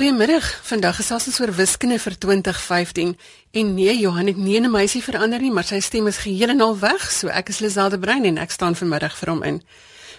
Goeiemiddag. 0.00 0.46
Vandag 0.64 0.94
gesels 0.96 1.26
ons 1.28 1.38
oor 1.42 1.50
wiskunde 1.52 1.98
vir 2.00 2.14
2015. 2.16 3.10
En 3.52 3.72
nee, 3.76 3.92
Johan 4.00 4.30
het 4.30 4.36
nie 4.36 4.56
'n 4.60 4.70
meisie 4.70 5.02
verander 5.02 5.40
nie, 5.40 5.50
maar 5.52 5.64
sy 5.64 5.80
stem 5.80 6.06
is 6.06 6.16
geheel 6.16 6.48
en 6.48 6.60
al 6.60 6.78
weg, 6.78 7.10
so 7.12 7.28
ek 7.28 7.48
is 7.48 7.58
Liselde 7.58 7.98
Brein 7.98 8.24
en 8.24 8.38
ek 8.38 8.50
staan 8.50 8.74
vanmiddag 8.74 9.18
vir 9.18 9.28
hom 9.28 9.42
in. 9.42 9.62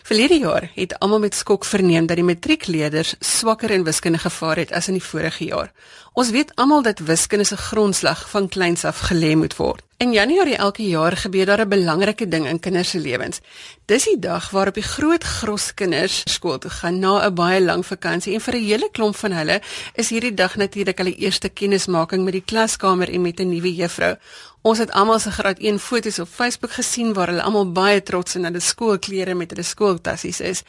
Verlede 0.03 0.37
jaar 0.37 0.69
het 0.75 0.99
almal 0.99 1.19
met 1.19 1.35
skok 1.35 1.65
verneem 1.65 2.05
dat 2.05 2.15
die 2.15 2.25
matriekleerders 2.25 3.15
swakker 3.19 3.71
in 3.71 3.83
wiskunde 3.83 4.17
gevaar 4.17 4.57
het 4.57 4.71
as 4.71 4.87
in 4.87 4.93
die 4.93 5.03
vorige 5.03 5.45
jaar. 5.45 5.71
Ons 6.13 6.29
weet 6.29 6.55
almal 6.55 6.81
dat 6.81 6.99
wiskunde 6.99 7.45
se 7.45 7.57
grondslag 7.57 8.29
van 8.29 8.49
kleins 8.49 8.85
af 8.85 8.99
gelê 8.99 9.35
moet 9.35 9.55
word. 9.55 9.81
In 10.01 10.13
Januarie 10.13 10.55
elke 10.57 10.81
jaar 10.81 11.13
gebeur 11.17 11.45
daar 11.45 11.61
'n 11.61 11.69
belangrike 11.69 12.27
ding 12.27 12.47
in 12.47 12.59
kinders 12.59 12.89
se 12.89 12.99
lewens. 12.99 13.39
Dis 13.85 14.03
die 14.03 14.19
dag 14.19 14.49
waarop 14.49 14.73
die 14.73 14.83
groot 14.83 15.23
gros 15.23 15.73
kinders 15.73 16.21
skool 16.25 16.57
toe 16.57 16.71
gaan 16.71 16.99
na 16.99 17.25
'n 17.25 17.33
baie 17.33 17.61
lang 17.61 17.85
vakansie 17.85 18.33
en 18.33 18.41
vir 18.41 18.55
'n 18.55 18.65
hele 18.65 18.89
klomp 18.91 19.15
van 19.15 19.31
hulle 19.31 19.61
is 19.93 20.09
hierdie 20.09 20.33
dag 20.33 20.55
natuurlik 20.55 20.97
hulle 20.97 21.15
eerste 21.15 21.49
kennismaking 21.49 22.23
met 22.23 22.33
die 22.33 22.45
klaskamer 22.45 23.09
en 23.09 23.21
met 23.21 23.39
'n 23.39 23.49
nuwe 23.49 23.75
juffrou. 23.75 24.15
Ons 24.61 24.77
het 24.77 24.91
almal 24.91 25.19
se 25.19 25.31
graad 25.31 25.59
1 25.59 25.79
foto's 25.79 26.19
op 26.19 26.27
Facebook 26.27 26.71
gesien 26.71 27.13
waar 27.13 27.27
hulle 27.27 27.41
almal 27.41 27.71
baie 27.71 28.03
trots 28.03 28.35
in 28.35 28.43
hulle 28.43 28.59
skoolklere 28.59 29.33
met 29.33 29.49
hulle 29.49 29.63
skooltassies 29.63 30.39
is. 30.39 30.63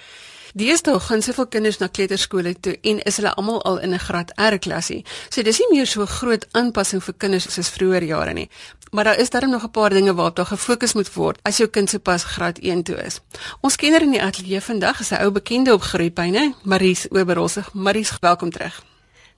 Deesdae 0.53 1.01
gaan 1.01 1.23
soveel 1.25 1.47
kinders 1.49 1.79
na 1.81 1.87
kleuterskole 1.89 2.51
toe 2.61 2.75
en 2.85 2.99
is 3.09 3.17
hulle 3.17 3.31
almal 3.41 3.63
al 3.65 3.79
in 3.81 3.95
'n 3.95 3.99
graad 3.99 4.33
R 4.37 4.59
klasie. 4.59 5.05
So 5.29 5.43
dis 5.43 5.59
nie 5.59 5.69
meer 5.71 5.87
so 5.87 6.07
groot 6.07 6.47
aanpassing 6.53 7.03
vir 7.03 7.15
kinders 7.15 7.53
soos 7.55 7.71
vroeër 7.71 8.05
jare 8.05 8.33
nie. 8.33 8.51
Maar 8.91 9.05
daar 9.05 9.19
is 9.19 9.31
darem 9.31 9.51
nog 9.51 9.65
'n 9.65 9.71
paar 9.71 9.91
dinge 9.91 10.15
waarop 10.15 10.37
daar 10.37 10.47
gefokus 10.47 10.93
moet 10.93 11.15
word 11.15 11.39
as 11.43 11.57
jou 11.57 11.69
kind 11.69 11.91
sopas 11.91 12.25
graad 12.25 12.59
1 12.59 12.83
toe 12.83 12.97
is. 12.97 13.21
Ons 13.61 13.77
kenner 13.77 14.03
in 14.03 14.11
die 14.11 14.23
ateljee 14.23 14.61
vandag 14.61 15.01
is 15.01 15.11
'n 15.11 15.23
ou 15.23 15.31
bekende 15.31 15.73
op 15.73 15.83
groeipyne, 15.83 16.55
Maries 16.63 17.11
Oberholzig. 17.11 17.73
Maries, 17.73 18.13
welkom 18.21 18.51
terug. 18.51 18.85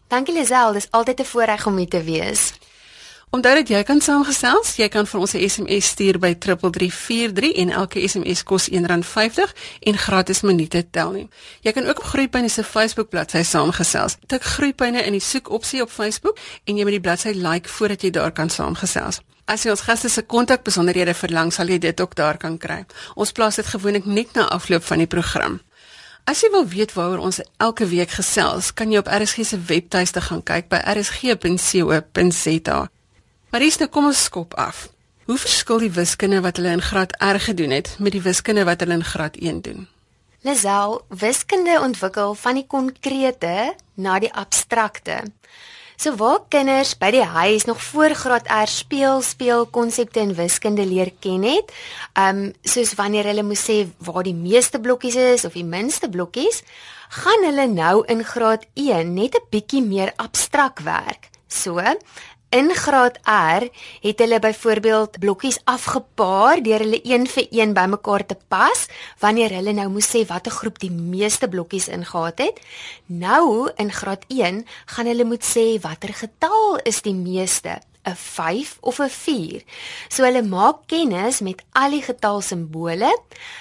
Dankie 0.08 0.34
Lisel, 0.34 0.72
dis 0.72 0.90
altyd 0.90 1.20
'n 1.20 1.24
voorreg 1.24 1.66
om 1.66 1.76
hier 1.76 1.88
te 1.88 2.02
wees. 2.02 2.52
Onthou 3.34 3.54
dat 3.54 3.68
jy 3.68 3.82
kan 3.82 4.00
saamgesels. 4.00 4.76
Jy 4.78 4.86
kan 4.94 5.06
vir 5.10 5.20
ons 5.20 5.32
'n 5.34 5.48
SMS 5.48 5.86
stuur 5.86 6.18
by 6.18 6.34
3343 6.38 7.52
en 7.52 7.70
elke 7.70 8.08
SMS 8.08 8.42
kos 8.42 8.68
R1.50 8.70 9.54
en 9.80 9.98
gratis 9.98 10.40
minute 10.40 10.90
tel 10.90 11.10
nie. 11.10 11.28
Jy 11.60 11.72
kan 11.72 11.86
ook 11.86 11.98
op 11.98 12.04
Groepyne 12.04 12.48
se 12.48 12.64
Facebook 12.64 13.08
bladsy 13.08 13.42
saamgesels. 13.42 14.16
Tik 14.26 14.42
Groepyne 14.42 15.02
in 15.02 15.12
die 15.12 15.20
soekopsie 15.20 15.82
op 15.82 15.90
Facebook 15.90 16.38
en 16.64 16.76
jy 16.76 16.82
moet 16.82 16.92
die 16.92 17.00
bladsy 17.00 17.32
like 17.34 17.68
voordat 17.68 18.02
jy 18.02 18.10
daar 18.10 18.32
kan 18.32 18.50
saamgesels. 18.50 19.20
As 19.44 19.62
jy 19.62 19.70
ons 19.70 19.80
gaste 19.80 20.08
se 20.08 20.22
kontakbesonderhede 20.22 21.14
verlang, 21.14 21.52
sal 21.52 21.66
jy 21.66 21.78
dit 21.78 22.00
ook 22.00 22.14
daar 22.14 22.36
kan 22.36 22.58
kry. 22.58 22.84
Ons 23.14 23.32
plaas 23.32 23.54
dit 23.54 23.66
gewoonlik 23.66 24.04
net 24.04 24.34
na 24.34 24.48
afloop 24.48 24.84
van 24.84 24.98
die 24.98 25.06
program. 25.06 25.60
As 26.24 26.40
jy 26.40 26.50
wil 26.50 26.68
weet 26.68 26.92
waaroor 26.92 27.18
ons 27.18 27.40
elke 27.56 27.86
week 27.86 28.10
gesels, 28.10 28.74
kan 28.74 28.92
jy 28.92 28.98
op 28.98 29.08
RSG 29.08 29.44
se 29.44 29.58
webtuiste 29.58 30.20
gaan 30.20 30.42
kyk 30.42 30.68
by 30.68 30.76
rsg.co.za. 30.76 32.88
Maries, 33.54 33.76
nou 33.78 33.86
kom 33.86 34.08
ons 34.08 34.20
skop 34.26 34.56
af. 34.58 34.88
Hoe 35.28 35.36
verskil 35.38 35.84
die 35.84 35.92
wiskunde 35.94 36.40
wat 36.42 36.56
hulle 36.58 36.72
in 36.74 36.80
graad 36.82 37.12
R 37.22 37.38
gedoen 37.38 37.70
het 37.70 37.92
met 38.02 38.10
die 38.16 38.22
wiskunde 38.24 38.64
wat 38.66 38.80
hulle 38.82 38.96
in 38.98 39.04
graad 39.06 39.36
1 39.38 39.60
doen? 39.62 39.84
Lisel, 40.42 40.96
wiskunde 41.20 41.76
ontwikkel 41.78 42.34
van 42.34 42.58
die 42.58 42.64
konkrete 42.66 43.76
na 43.94 44.16
die 44.18 44.32
abstrakte. 44.34 45.20
So 45.94 46.16
waar 46.18 46.40
kinders 46.50 46.96
by 46.98 47.12
die 47.14 47.22
huis 47.22 47.68
nog 47.70 47.78
voor 47.92 48.16
graad 48.18 48.50
R 48.50 48.66
speel 48.72 49.22
speel 49.22 49.62
konsepte 49.70 50.24
in 50.26 50.34
wiskunde 50.34 50.82
leer 50.82 51.12
ken 51.22 51.46
het, 51.46 51.70
um, 52.18 52.48
soos 52.66 52.96
wanneer 52.98 53.28
hulle 53.30 53.44
moet 53.46 53.60
sê 53.60 53.84
waar 54.02 54.26
die 54.26 54.34
meeste 54.34 54.80
blokkies 54.82 55.20
is 55.28 55.44
of 55.46 55.54
die 55.54 55.62
minste 55.62 56.10
blokkies, 56.10 56.64
gaan 57.22 57.46
hulle 57.46 57.68
nou 57.70 58.02
in 58.10 58.26
graad 58.26 58.66
1 58.74 59.14
net 59.14 59.38
'n 59.38 59.46
bietjie 59.54 59.84
meer 59.86 60.10
abstrak 60.16 60.82
werk. 60.82 61.30
So, 61.54 61.78
In 62.54 62.70
graad 62.74 63.16
R 63.26 63.64
het 64.00 64.20
hulle 64.22 64.38
byvoorbeeld 64.38 65.18
blokkies 65.18 65.56
afgepaar 65.64 66.60
deur 66.62 66.84
hulle 66.84 67.00
een 67.02 67.24
vir 67.26 67.46
een 67.50 67.72
bymekaar 67.74 68.22
te 68.26 68.36
pas 68.48 68.84
wanneer 69.18 69.50
hulle 69.56 69.72
nou 69.74 69.88
moes 69.96 70.06
sê 70.12 70.20
watter 70.28 70.54
groep 70.54 70.78
die 70.78 70.92
meeste 70.94 71.48
blokkies 71.50 71.88
ingehaat 71.96 72.38
het. 72.44 72.60
Nou 73.06 73.72
in 73.74 73.90
graad 73.90 74.22
1 74.28 74.60
gaan 74.94 75.10
hulle 75.10 75.26
moet 75.26 75.42
sê 75.42 75.64
watter 75.82 76.14
getal 76.14 76.78
is 76.84 77.02
die 77.02 77.16
meeste. 77.16 77.74
'n 78.06 78.14
5 78.14 78.78
of 78.80 79.00
'n 79.00 79.10
4. 79.10 79.64
So 80.08 80.22
hulle 80.22 80.42
maak 80.42 80.86
kennis 80.86 81.40
met 81.40 81.62
al 81.72 81.90
die 81.90 82.02
getalsimbole. 82.02 83.10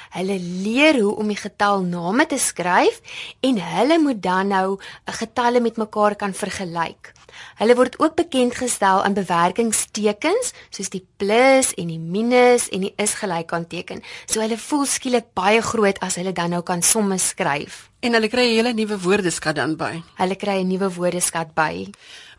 Hulle 0.09 0.37
leer 0.39 1.01
hoe 1.01 1.15
om 1.15 1.27
die 1.27 1.41
getalname 1.47 2.25
te 2.25 2.37
skryf 2.37 3.01
en 3.39 3.57
hulle 3.57 3.99
moet 3.99 4.21
dan 4.21 4.47
nou 4.47 4.77
'n 5.07 5.17
getalle 5.21 5.59
met 5.59 5.77
mekaar 5.77 6.15
kan 6.15 6.33
vergelyk. 6.33 7.22
Hulle 7.57 7.75
word 7.75 7.99
ook 7.99 8.15
bekend 8.15 8.55
gestel 8.55 9.03
aan 9.03 9.13
bewerkingstekens 9.13 10.53
soos 10.69 10.89
die 10.89 11.05
plus 11.17 11.73
en 11.73 11.87
die 11.87 11.99
minus 11.99 12.69
en 12.69 12.87
die 12.87 12.93
is 12.97 13.13
gelyk 13.13 13.53
aan 13.53 13.67
teken. 13.67 14.03
So 14.25 14.41
hulle 14.41 14.57
voel 14.57 14.85
skielik 14.85 15.31
baie 15.33 15.61
groot 15.61 15.99
as 15.99 16.15
hulle 16.15 16.33
dan 16.33 16.49
nou 16.49 16.61
kan 16.61 16.81
somme 16.81 17.17
skryf. 17.17 17.89
En 17.99 18.13
hulle 18.13 18.27
kry 18.27 18.45
'n 18.49 18.55
hele 18.57 18.73
nuwe 18.73 18.99
woordeskat 18.99 19.55
dan 19.55 19.75
by. 19.75 20.03
Hulle 20.17 20.35
kry 20.35 20.59
'n 20.61 20.67
nuwe 20.67 20.93
woordeskat 20.93 21.53
by. 21.53 21.89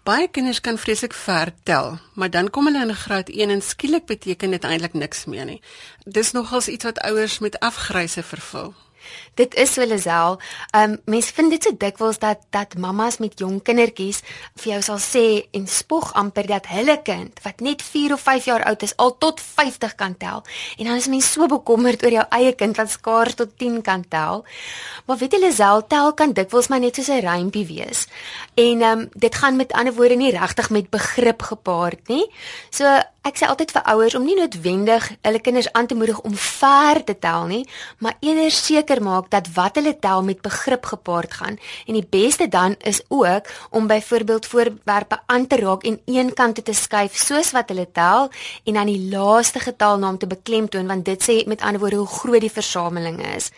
Baie 0.04 0.28
kinders 0.28 0.60
kan 0.60 0.78
vreeslik 0.78 1.14
ver 1.16 1.52
tel, 1.62 1.98
maar 2.12 2.30
dan 2.30 2.50
kom 2.50 2.66
hulle 2.66 2.82
in 2.84 2.94
graad 2.94 3.28
1 3.28 3.50
en 3.50 3.62
skielik 3.62 4.04
beteken 4.06 4.50
dit 4.50 4.64
eintlik 4.64 4.92
niks 4.92 5.24
meer 5.24 5.44
nie. 5.44 5.60
Dis 6.04 6.32
nogals 6.32 6.68
iets 6.68 6.84
wat 6.84 7.00
ouers 7.00 7.38
met 7.38 7.58
afgryse 7.58 8.22
vervul. 8.22 8.74
Dit 9.34 9.54
is 9.54 9.72
so 9.72 9.84
Lisel. 9.84 10.38
Um 10.76 10.98
mense 11.04 11.32
vind 11.34 11.50
dit 11.50 11.62
so 11.62 11.76
dikwels 11.78 12.18
dat 12.18 12.38
dat 12.50 12.76
mammas 12.78 13.18
met 13.18 13.38
jong 13.38 13.62
kindertjies 13.62 14.22
vir 14.60 14.72
jou 14.72 14.80
sal 14.82 15.00
sê 15.02 15.24
en 15.52 15.66
spog 15.66 16.12
amper 16.14 16.46
dat 16.46 16.66
hulle 16.70 16.96
kind 17.02 17.40
wat 17.44 17.60
net 17.60 17.82
4 17.82 18.12
of 18.12 18.20
5 18.20 18.44
jaar 18.44 18.64
oud 18.64 18.82
is 18.82 18.96
al 18.96 19.16
tot 19.18 19.40
50 19.40 19.94
kan 19.94 20.16
tel. 20.16 20.44
En 20.78 20.84
dan 20.84 20.96
is 20.96 21.08
mense 21.08 21.28
so 21.28 21.46
bekommerd 21.46 22.04
oor 22.04 22.18
jou 22.18 22.26
eie 22.30 22.52
kind 22.52 22.76
wat 22.76 22.90
skaars 22.90 23.34
tot 23.34 23.56
10 23.58 23.82
kan 23.82 24.04
tel. 24.08 24.44
Maar 25.06 25.18
weet 25.18 25.32
jy 25.32 25.40
Lisel, 25.46 25.86
tel 25.86 26.12
kan 26.14 26.32
dikwels 26.32 26.68
maar 26.68 26.80
net 26.80 26.96
soos 26.96 27.08
'n 27.08 27.20
rympie 27.26 27.66
wees. 27.66 28.06
En 28.54 28.82
um 28.82 29.08
dit 29.14 29.34
gaan 29.34 29.56
met 29.56 29.72
ander 29.72 29.94
woorde 29.94 30.16
nie 30.16 30.30
regtig 30.30 30.70
met 30.70 30.90
begrip 30.90 31.42
gepaard 31.42 32.08
nie. 32.08 32.30
So 32.70 33.02
ek 33.24 33.38
sê 33.40 33.46
altyd 33.48 33.70
vir 33.72 33.86
ouers 33.88 34.14
om 34.18 34.24
nie 34.26 34.36
noodwendig 34.36 35.06
hulle 35.24 35.40
kinders 35.40 35.70
aan 35.72 35.86
te 35.88 35.96
moedig 35.96 36.20
om 36.28 36.34
ver 36.36 37.00
te 37.08 37.14
tel 37.18 37.46
nie, 37.48 37.62
maar 38.04 38.18
eerder 38.20 38.52
seker 38.52 39.00
maak 39.02 39.30
dat 39.32 39.48
wat 39.56 39.80
hulle 39.80 39.94
tel 39.98 40.22
met 40.26 40.42
begrip 40.44 40.84
gepaard 40.92 41.32
gaan 41.40 41.56
en 41.86 41.96
die 41.96 42.04
beste 42.16 42.48
dan 42.52 42.76
is 42.84 43.00
ook 43.08 43.48
om 43.70 43.88
byvoorbeeld 43.88 44.46
voorwerpe 44.46 45.20
aan 45.26 45.46
te 45.46 45.56
raak 45.62 45.88
en 45.88 46.00
een 46.04 46.34
kant 46.34 46.60
te 46.64 46.76
skuif 46.76 47.16
soos 47.16 47.54
wat 47.56 47.72
hulle 47.72 47.88
tel 47.92 48.28
en 48.64 48.76
dan 48.80 48.92
die 48.92 49.08
laaste 49.10 49.64
getalnaam 49.64 50.18
te 50.18 50.28
beklemtoon 50.28 50.86
want 50.86 51.04
dit 51.08 51.28
sê 51.30 51.40
met 51.46 51.64
ander 51.64 51.80
woorde 51.80 52.04
hoe 52.04 52.14
groot 52.20 52.44
die 52.44 52.52
versameling 52.52 53.24
is. 53.34 53.50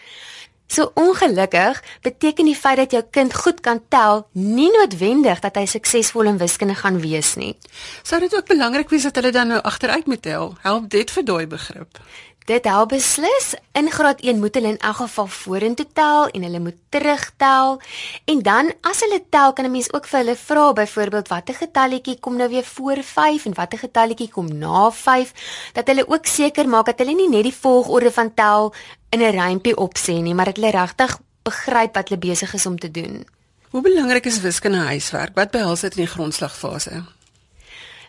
So 0.66 0.91
ongelukkig 0.94 1.82
beteken 2.03 2.44
die 2.44 2.56
feit 2.56 2.77
dat 2.77 2.91
jou 2.91 3.03
kind 3.10 3.34
goed 3.34 3.60
kan 3.60 3.81
tel 3.88 4.27
nie 4.32 4.71
noodwendig 4.75 5.41
dat 5.41 5.56
hy 5.56 5.66
suksesvol 5.71 6.27
in 6.32 6.41
wiskunde 6.43 6.75
gaan 6.75 6.99
wees 7.00 7.34
nie. 7.38 7.54
Sou 8.03 8.21
dit 8.21 8.34
ook 8.34 8.49
belangrik 8.50 8.91
wees 8.91 9.06
dat 9.06 9.15
hulle 9.21 9.32
dan 9.32 9.55
nou 9.55 9.60
agteruit 9.62 10.06
moet 10.06 10.22
tel? 10.22 10.56
Help 10.66 10.91
dit 10.91 11.10
vir 11.10 11.25
daai 11.25 11.47
begrip? 11.47 12.03
Dit 12.46 12.64
help 12.64 12.92
beslis. 12.94 13.54
In 13.74 13.88
graad 13.90 14.20
1 14.22 14.38
moet 14.38 14.54
hulle 14.54 14.68
in 14.68 14.78
elk 14.78 15.00
geval 15.00 15.26
vorentoe 15.26 15.86
tel 15.92 16.28
en 16.28 16.44
hulle 16.46 16.60
moet 16.62 16.76
terugtel. 16.94 17.80
En 18.24 18.42
dan 18.46 18.70
as 18.86 19.00
hulle 19.02 19.18
tel, 19.30 19.52
kan 19.52 19.64
'n 19.66 19.70
mens 19.70 19.92
ook 19.92 20.06
vir 20.06 20.18
hulle 20.18 20.36
vra 20.36 20.72
byvoorbeeld 20.72 21.28
watter 21.28 21.54
getalletjie 21.54 22.20
kom 22.20 22.36
nou 22.36 22.48
weer 22.48 22.64
voor 22.64 23.02
5 23.02 23.44
en 23.44 23.54
watter 23.54 23.78
getalletjie 23.78 24.28
kom 24.28 24.58
na 24.58 24.90
5, 24.90 25.32
dat 25.72 25.86
hulle 25.86 26.08
ook 26.08 26.26
seker 26.26 26.68
maak 26.68 26.86
dat 26.86 26.98
hulle 26.98 27.14
nie 27.14 27.28
net 27.28 27.42
die 27.42 27.54
volgorde 27.60 28.12
van 28.12 28.34
tel 28.34 28.74
in 29.10 29.22
'n 29.22 29.30
rympie 29.30 29.76
opsê 29.76 30.22
nie, 30.22 30.34
maar 30.34 30.44
dat 30.44 30.56
hulle 30.56 30.70
regtig 30.70 31.18
begryp 31.42 31.94
wat 31.94 32.08
hulle 32.08 32.20
besig 32.20 32.54
is 32.54 32.66
om 32.66 32.78
te 32.78 32.90
doen. 32.90 33.26
Hoe 33.70 33.82
belangrik 33.82 34.24
is 34.24 34.40
wiskunde 34.40 34.78
huiswerk? 34.78 35.34
Wat 35.34 35.50
behels 35.50 35.81
dit 35.81 35.96
in 35.96 36.04
die 36.04 36.12
grondslagfase? 36.12 37.15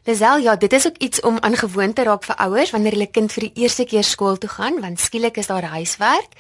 Lisel, 0.08 0.38
ja, 0.38 0.56
dit 0.56 0.74
is 0.74 0.88
ook 0.88 0.98
iets 0.98 1.20
om 1.20 1.38
aan 1.40 1.56
gewoon 1.56 1.94
te 1.94 2.04
raak 2.04 2.24
vir 2.24 2.36
ouers 2.36 2.70
wanneer 2.72 2.94
hulle 2.96 3.10
kind 3.12 3.32
vir 3.32 3.44
die 3.50 3.64
eerste 3.64 3.84
keer 3.84 4.06
skool 4.08 4.38
toe 4.40 4.50
gaan, 4.50 4.78
want 4.80 5.02
skielik 5.04 5.36
is 5.38 5.50
daar 5.52 5.68
huiswerk. 5.68 6.38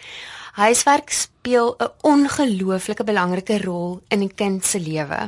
Huiswerk 0.55 1.11
speel 1.11 1.75
'n 1.75 1.91
ongelooflike 2.01 3.03
belangrike 3.03 3.57
rol 3.63 3.99
in 4.07 4.23
'n 4.23 4.35
kind 4.35 4.65
se 4.65 4.79
lewe. 4.79 5.27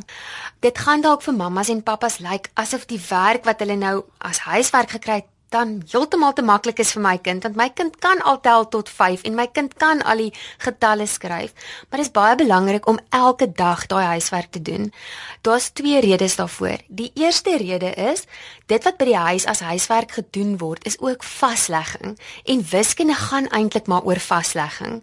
Dit 0.60 0.78
gaan 0.78 1.02
dalk 1.02 1.22
vir 1.22 1.34
mammas 1.34 1.70
en 1.70 1.84
pappas 1.84 2.18
lyk 2.18 2.32
like, 2.32 2.50
asof 2.54 2.86
die 2.86 3.02
werk 3.10 3.44
wat 3.44 3.60
hulle 3.60 3.76
nou 3.76 4.04
as 4.18 4.40
huiswerk 4.40 4.90
gekry 4.90 5.14
het 5.14 5.28
dan 5.50 5.82
heeltemal 5.92 6.34
te 6.34 6.42
maklik 6.42 6.80
is 6.80 6.94
vir 6.96 7.02
my 7.02 7.18
kind 7.18 7.44
want 7.44 7.56
my 7.56 7.70
kind 7.70 8.00
kan 8.00 8.22
al 8.22 8.40
tel 8.40 8.68
tot 8.68 8.90
5 8.90 9.24
en 9.24 9.36
my 9.36 9.48
kind 9.48 9.74
kan 9.74 10.02
al 10.02 10.18
die 10.18 10.34
getalle 10.58 11.08
skryf 11.08 11.54
maar 11.90 12.00
dit 12.00 12.08
is 12.08 12.12
baie 12.12 12.36
belangrik 12.36 12.88
om 12.88 13.00
elke 13.10 13.52
dag 13.52 13.86
daai 13.86 14.06
huiswerk 14.06 14.52
te 14.52 14.62
doen. 14.62 14.94
Daar's 15.42 15.70
twee 15.70 16.00
redes 16.00 16.36
daarvoor. 16.36 16.78
Die 16.88 17.12
eerste 17.14 17.58
rede 17.58 17.94
is 17.94 18.24
dit 18.66 18.84
wat 18.84 18.98
by 18.98 19.06
die 19.10 19.18
huis 19.18 19.46
as 19.46 19.60
huiswerk 19.66 20.12
gedoen 20.12 20.58
word 20.62 20.86
is 20.86 21.00
ook 21.00 21.24
vaslegging 21.24 22.18
en 22.46 22.66
wiskunde 22.70 23.14
gaan 23.14 23.48
eintlik 23.48 23.88
maar 23.88 24.04
oor 24.04 24.20
vaslegging. 24.20 25.00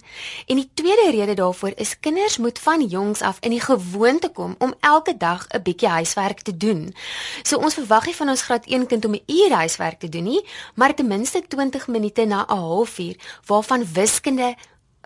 En 0.47 0.61
die 0.61 0.71
tweede 0.75 1.11
rede 1.11 1.35
daarvoor 1.35 1.73
is 1.77 1.97
kinders 2.01 2.39
moet 2.39 2.59
van 2.59 2.87
jongs 2.87 3.21
af 3.21 3.39
in 3.41 3.51
die 3.51 3.61
gewoonte 3.61 4.29
kom 4.29 4.55
om 4.59 4.75
elke 4.81 5.17
dag 5.17 5.47
'n 5.49 5.63
bietjie 5.63 5.89
huiswerk 5.89 6.41
te 6.41 6.57
doen. 6.57 6.95
So 7.43 7.57
ons 7.57 7.75
verwag 7.75 8.07
nie 8.07 8.15
van 8.15 8.29
ons 8.29 8.43
graad 8.43 8.67
1 8.67 8.87
kind 8.87 9.05
om 9.05 9.15
'n 9.15 9.23
uur 9.27 9.53
huiswerk 9.53 9.99
te 9.99 10.09
doen 10.09 10.25
nie, 10.25 10.36
maar 10.75 10.95
ten 10.95 11.07
minste 11.07 11.43
20 11.49 11.89
minute 11.89 12.25
na 12.25 12.47
'n 12.49 12.57
halfuur 12.57 13.17
waarvan 13.47 13.87
wiskunde 13.93 14.55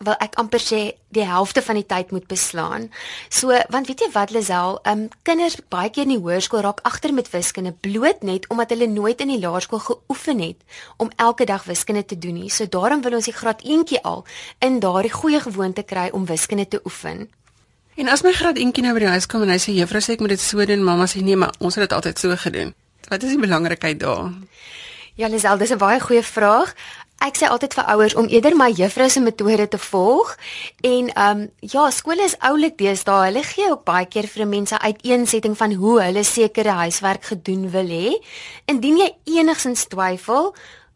wil 0.01 0.17
ek 0.25 0.39
amper 0.41 0.63
sê 0.65 0.81
die 1.13 1.25
helfte 1.29 1.61
van 1.63 1.77
die 1.77 1.85
tyd 1.85 2.13
moet 2.15 2.27
beslaan. 2.31 2.89
So, 3.29 3.53
want 3.69 3.89
weet 3.91 4.01
jy 4.01 4.09
wat 4.15 4.33
Lisel, 4.33 4.79
um 4.89 5.09
kinders 5.29 5.59
baie 5.73 5.91
keer 5.93 6.09
in 6.09 6.15
die 6.15 6.23
hoërskool 6.23 6.65
raak 6.65 6.81
agter 6.89 7.13
met 7.13 7.29
wiskunde 7.31 7.75
bloot 7.85 8.25
net 8.25 8.49
omdat 8.49 8.73
hulle 8.73 8.89
nooit 8.89 9.21
in 9.21 9.35
die 9.35 9.41
laerskool 9.43 9.83
geoefen 9.85 10.41
het 10.41 10.57
om 10.97 11.13
elke 11.17 11.45
dag 11.45 11.67
wiskunde 11.69 12.05
te 12.05 12.19
doen 12.19 12.41
nie. 12.41 12.49
So 12.49 12.65
daarom 12.65 13.05
wil 13.05 13.19
ons 13.21 13.29
die 13.29 13.37
graad 13.37 13.61
1tjie 13.61 14.01
al 14.03 14.25
in 14.65 14.81
daardie 14.81 15.13
goeie 15.13 15.41
gewoonte 15.41 15.85
kry 15.85 16.09
om 16.17 16.25
wiskunde 16.25 16.69
te 16.69 16.81
oefen. 16.85 17.29
En 18.01 18.09
as 18.09 18.25
my 18.25 18.33
graad 18.33 18.57
1tjie 18.57 18.87
nou 18.87 18.95
by 18.97 19.05
die 19.05 19.13
huis 19.13 19.29
kom 19.29 19.45
en 19.45 19.53
hy 19.53 19.61
sê 19.61 19.77
juffrou 19.77 20.01
sê 20.01 20.17
ek 20.17 20.25
moet 20.25 20.33
dit 20.33 20.41
so 20.41 20.65
doen, 20.65 20.81
mamma 20.85 21.05
sê 21.11 21.21
nee, 21.21 21.37
maar 21.37 21.53
ons 21.61 21.77
het 21.77 21.85
dit 21.85 21.93
altyd 21.93 22.23
so 22.23 22.37
gedoen. 22.49 22.73
Wat 23.11 23.21
is 23.27 23.35
die 23.35 23.43
belangrikheid 23.43 24.01
daar? 24.01 24.31
Ja, 25.21 25.29
Lisel, 25.29 25.59
dis 25.59 25.71
'n 25.71 25.77
baie 25.77 26.01
goeie 26.01 26.23
vraag. 26.23 26.73
Ek 27.19 27.37
sê 27.37 27.45
altyd 27.45 27.75
vir 27.75 27.85
ouers 27.93 28.15
om 28.15 28.29
eerder 28.29 28.57
my 28.57 28.71
juffrou 28.73 29.09
se 29.09 29.21
metode 29.21 29.69
te 29.69 29.79
volg 29.79 30.37
en 30.81 31.11
ehm 31.13 31.41
um, 31.41 31.51
ja, 31.61 31.91
skole 31.91 32.25
is 32.25 32.39
oulik 32.39 32.79
deesdae. 32.79 33.27
Hulle 33.27 33.43
gee 33.43 33.71
ook 33.71 33.85
baie 33.85 34.07
keer 34.07 34.27
vir 34.27 34.47
mense 34.47 34.79
uiteensetting 34.79 35.57
van 35.57 35.73
hoe 35.73 36.01
hulle 36.03 36.25
sekere 36.25 36.71
huiswerk 36.71 37.25
gedoen 37.25 37.71
wil 37.71 37.89
hê. 37.89 38.17
Indien 38.65 38.97
jy 38.97 39.11
enigsins 39.25 39.85
twyfel, 39.93 40.55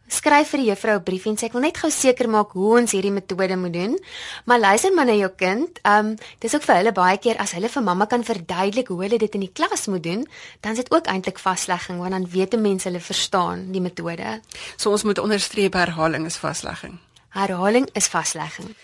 skryf 0.08 0.50
vir 0.52 0.60
die 0.60 0.68
juffrou 0.68 0.96
'n 0.98 1.02
brief 1.02 1.26
en 1.26 1.36
sê 1.36 1.46
ek 1.46 1.52
wil 1.52 1.62
net 1.62 1.78
gou 1.78 1.90
seker 1.90 2.28
maak 2.28 2.52
hoe 2.52 2.80
ons 2.80 2.92
hierdie 2.92 3.10
metode 3.10 3.56
moet 3.56 3.72
doen. 3.72 3.98
Maar 4.44 4.58
luister 4.58 4.92
maar 4.92 5.06
na 5.06 5.12
jou 5.12 5.30
kind. 5.36 5.78
Ehm 5.82 6.06
um, 6.06 6.16
dis 6.38 6.54
ook 6.54 6.62
vir 6.62 6.76
hulle 6.76 6.92
baie 6.92 7.18
keer 7.18 7.36
as 7.38 7.52
hulle 7.52 7.68
vir 7.68 7.82
mamma 7.82 8.06
kan 8.06 8.24
verduidelik 8.24 8.88
hoe 8.88 9.02
hulle 9.02 9.18
dit 9.18 9.34
in 9.34 9.40
die 9.40 9.52
klas 9.52 9.86
moet 9.86 10.02
doen, 10.02 10.26
dan 10.60 10.72
is 10.72 10.78
dit 10.78 10.90
ook 10.92 11.06
eintlik 11.06 11.38
vaslegging 11.38 11.98
want 11.98 12.10
dan 12.10 12.26
weet 12.30 12.60
mense 12.60 12.88
hulle 12.88 13.00
verstaan 13.00 13.72
die 13.72 13.80
metode. 13.80 14.40
So 14.76 14.90
ons 14.90 15.02
moet 15.02 15.18
onderstreep 15.18 15.72
herhaling 15.72 16.26
is 16.26 16.36
vaslegging. 16.36 16.98
Herhaling 17.28 17.88
is 17.92 18.06
vaslegging. 18.06 18.74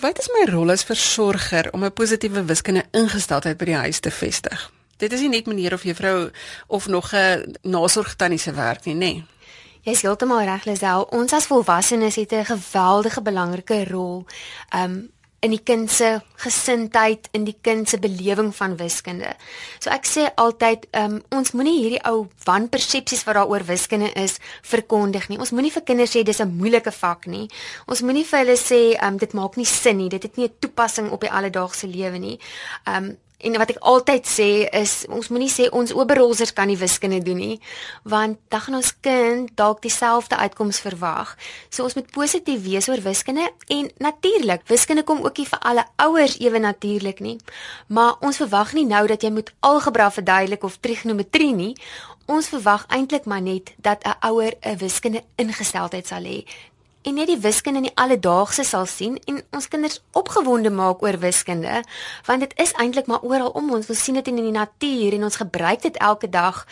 Wat 0.00 0.18
is 0.18 0.28
my 0.28 0.52
rol 0.52 0.70
as 0.70 0.84
versorger 0.84 1.72
om 1.72 1.84
'n 1.84 1.92
positiewe 1.92 2.44
wiskunde 2.44 2.84
ingesteldheid 2.92 3.56
by 3.56 3.64
die 3.64 3.74
huis 3.74 4.00
te 4.00 4.10
vestig? 4.10 4.70
Dit 4.96 5.12
is 5.12 5.20
nie 5.20 5.28
net 5.28 5.46
meneer 5.46 5.72
of 5.72 5.82
juffrou 5.82 6.30
of 6.66 6.86
nog 6.86 7.12
'n 7.12 7.56
nasorgtannie 7.62 8.38
se 8.38 8.52
werk 8.52 8.84
nie, 8.84 8.94
nê? 8.94 8.98
Nee. 8.98 9.24
Jy's 9.84 10.00
heeltemal 10.00 10.46
reg, 10.48 10.64
Lisel. 10.64 11.02
Ons 11.12 11.34
as 11.36 11.44
volwassenes 11.50 12.16
het 12.16 12.32
'n 12.32 12.44
geweldige 12.44 13.20
belangrike 13.22 13.84
rol 13.84 14.24
um 14.72 15.12
in 15.40 15.50
die 15.50 15.62
kind 15.62 15.90
se 15.90 16.22
gesindheid, 16.36 17.28
in 17.32 17.44
die 17.44 17.56
kind 17.60 17.88
se 17.88 17.98
belewing 17.98 18.54
van 18.56 18.76
wiskunde. 18.76 19.34
So 19.78 19.90
ek 19.90 20.06
sê 20.06 20.34
altyd, 20.34 20.86
um 20.92 21.22
ons 21.28 21.52
moenie 21.52 21.80
hierdie 21.80 22.04
ou 22.08 22.28
wanpersepsies 22.44 23.24
wat 23.24 23.34
daaroor 23.34 23.64
wiskunde 23.64 24.12
is 24.12 24.38
verkondig 24.62 25.28
nie. 25.28 25.38
Ons 25.38 25.50
moenie 25.50 25.72
vir 25.72 25.82
kinders 25.82 26.16
sê 26.16 26.22
dis 26.22 26.40
'n 26.40 26.56
moeilike 26.56 26.92
vak 26.92 27.26
nie. 27.26 27.50
Ons 27.86 28.00
moenie 28.00 28.24
vir 28.24 28.38
hulle 28.38 28.56
sê 28.56 28.96
um 29.06 29.16
dit 29.18 29.32
maak 29.32 29.56
nie 29.56 29.66
sin 29.66 29.96
nie. 29.96 30.08
Dit 30.08 30.22
het 30.22 30.36
nie 30.36 30.46
'n 30.46 30.56
toepassing 30.58 31.10
op 31.10 31.20
die 31.20 31.30
alledaagse 31.30 31.86
lewe 31.86 32.18
nie. 32.18 32.38
Um 32.86 33.18
En 33.44 33.58
wat 33.60 33.74
ek 33.74 33.82
altyd 33.84 34.24
sê 34.28 34.48
is 34.72 34.92
ons 35.12 35.28
moenie 35.28 35.50
sê 35.52 35.68
ons 35.68 35.92
oberrollers 35.92 36.52
kan 36.56 36.70
nie 36.70 36.78
wiskunde 36.80 37.20
doen 37.24 37.36
nie 37.36 37.58
want 38.08 38.38
dan 38.48 38.60
gaan 38.60 38.78
ons 38.78 38.92
kind 39.04 39.50
dalk 39.58 39.82
dieselfde 39.84 40.36
uitkoms 40.36 40.80
verwag. 40.80 41.34
So 41.68 41.84
ons 41.84 41.96
moet 41.98 42.08
positief 42.14 42.62
wees 42.64 42.88
oor 42.88 43.02
wiskunde 43.04 43.50
en 43.68 43.90
natuurlik, 43.98 44.64
wiskunde 44.68 45.04
kom 45.04 45.24
ook 45.24 45.38
nie 45.40 45.48
vir 45.48 45.60
alle 45.60 45.84
ouers 46.06 46.38
ewe 46.40 46.58
natuurlik 46.58 47.20
nie. 47.20 47.36
Maar 47.86 48.16
ons 48.20 48.40
verwag 48.40 48.72
nie 48.72 48.86
nou 48.88 49.06
dat 49.10 49.22
jy 49.22 49.32
moet 49.34 49.52
algebra 49.60 50.10
verduidelik 50.10 50.64
of 50.64 50.80
trigonometrie 50.80 51.54
nie. 51.54 51.72
Ons 52.26 52.48
verwag 52.48 52.86
eintlik 52.88 53.26
maar 53.28 53.42
net 53.44 53.74
dat 53.76 54.04
'n 54.04 54.16
ouer 54.30 54.52
'n 54.60 54.78
wiskunde 54.78 55.24
ingesteldheid 55.36 56.06
sal 56.06 56.24
hê 56.24 56.44
en 57.04 57.18
net 57.20 57.30
die 57.30 57.40
wiskunde 57.40 57.82
in 57.82 57.88
die 57.88 57.96
alledaagse 58.00 58.64
sal 58.64 58.86
sien 58.90 59.18
en 59.30 59.42
ons 59.52 59.68
kinders 59.68 60.00
opgewonde 60.12 60.70
maak 60.70 61.02
oor 61.04 61.18
wiskunde 61.20 61.82
want 62.26 62.44
dit 62.44 62.52
is 62.64 62.72
eintlik 62.80 63.06
maar 63.10 63.22
oral 63.22 63.52
om 63.58 63.72
ons 63.76 63.90
ons 63.92 64.04
sien 64.04 64.16
dit 64.18 64.30
in 64.32 64.40
die 64.40 64.54
natuur 64.54 65.16
en 65.18 65.26
ons 65.28 65.40
gebruik 65.40 65.82
dit 65.84 65.96
elke 66.02 66.30
dag 66.30 66.64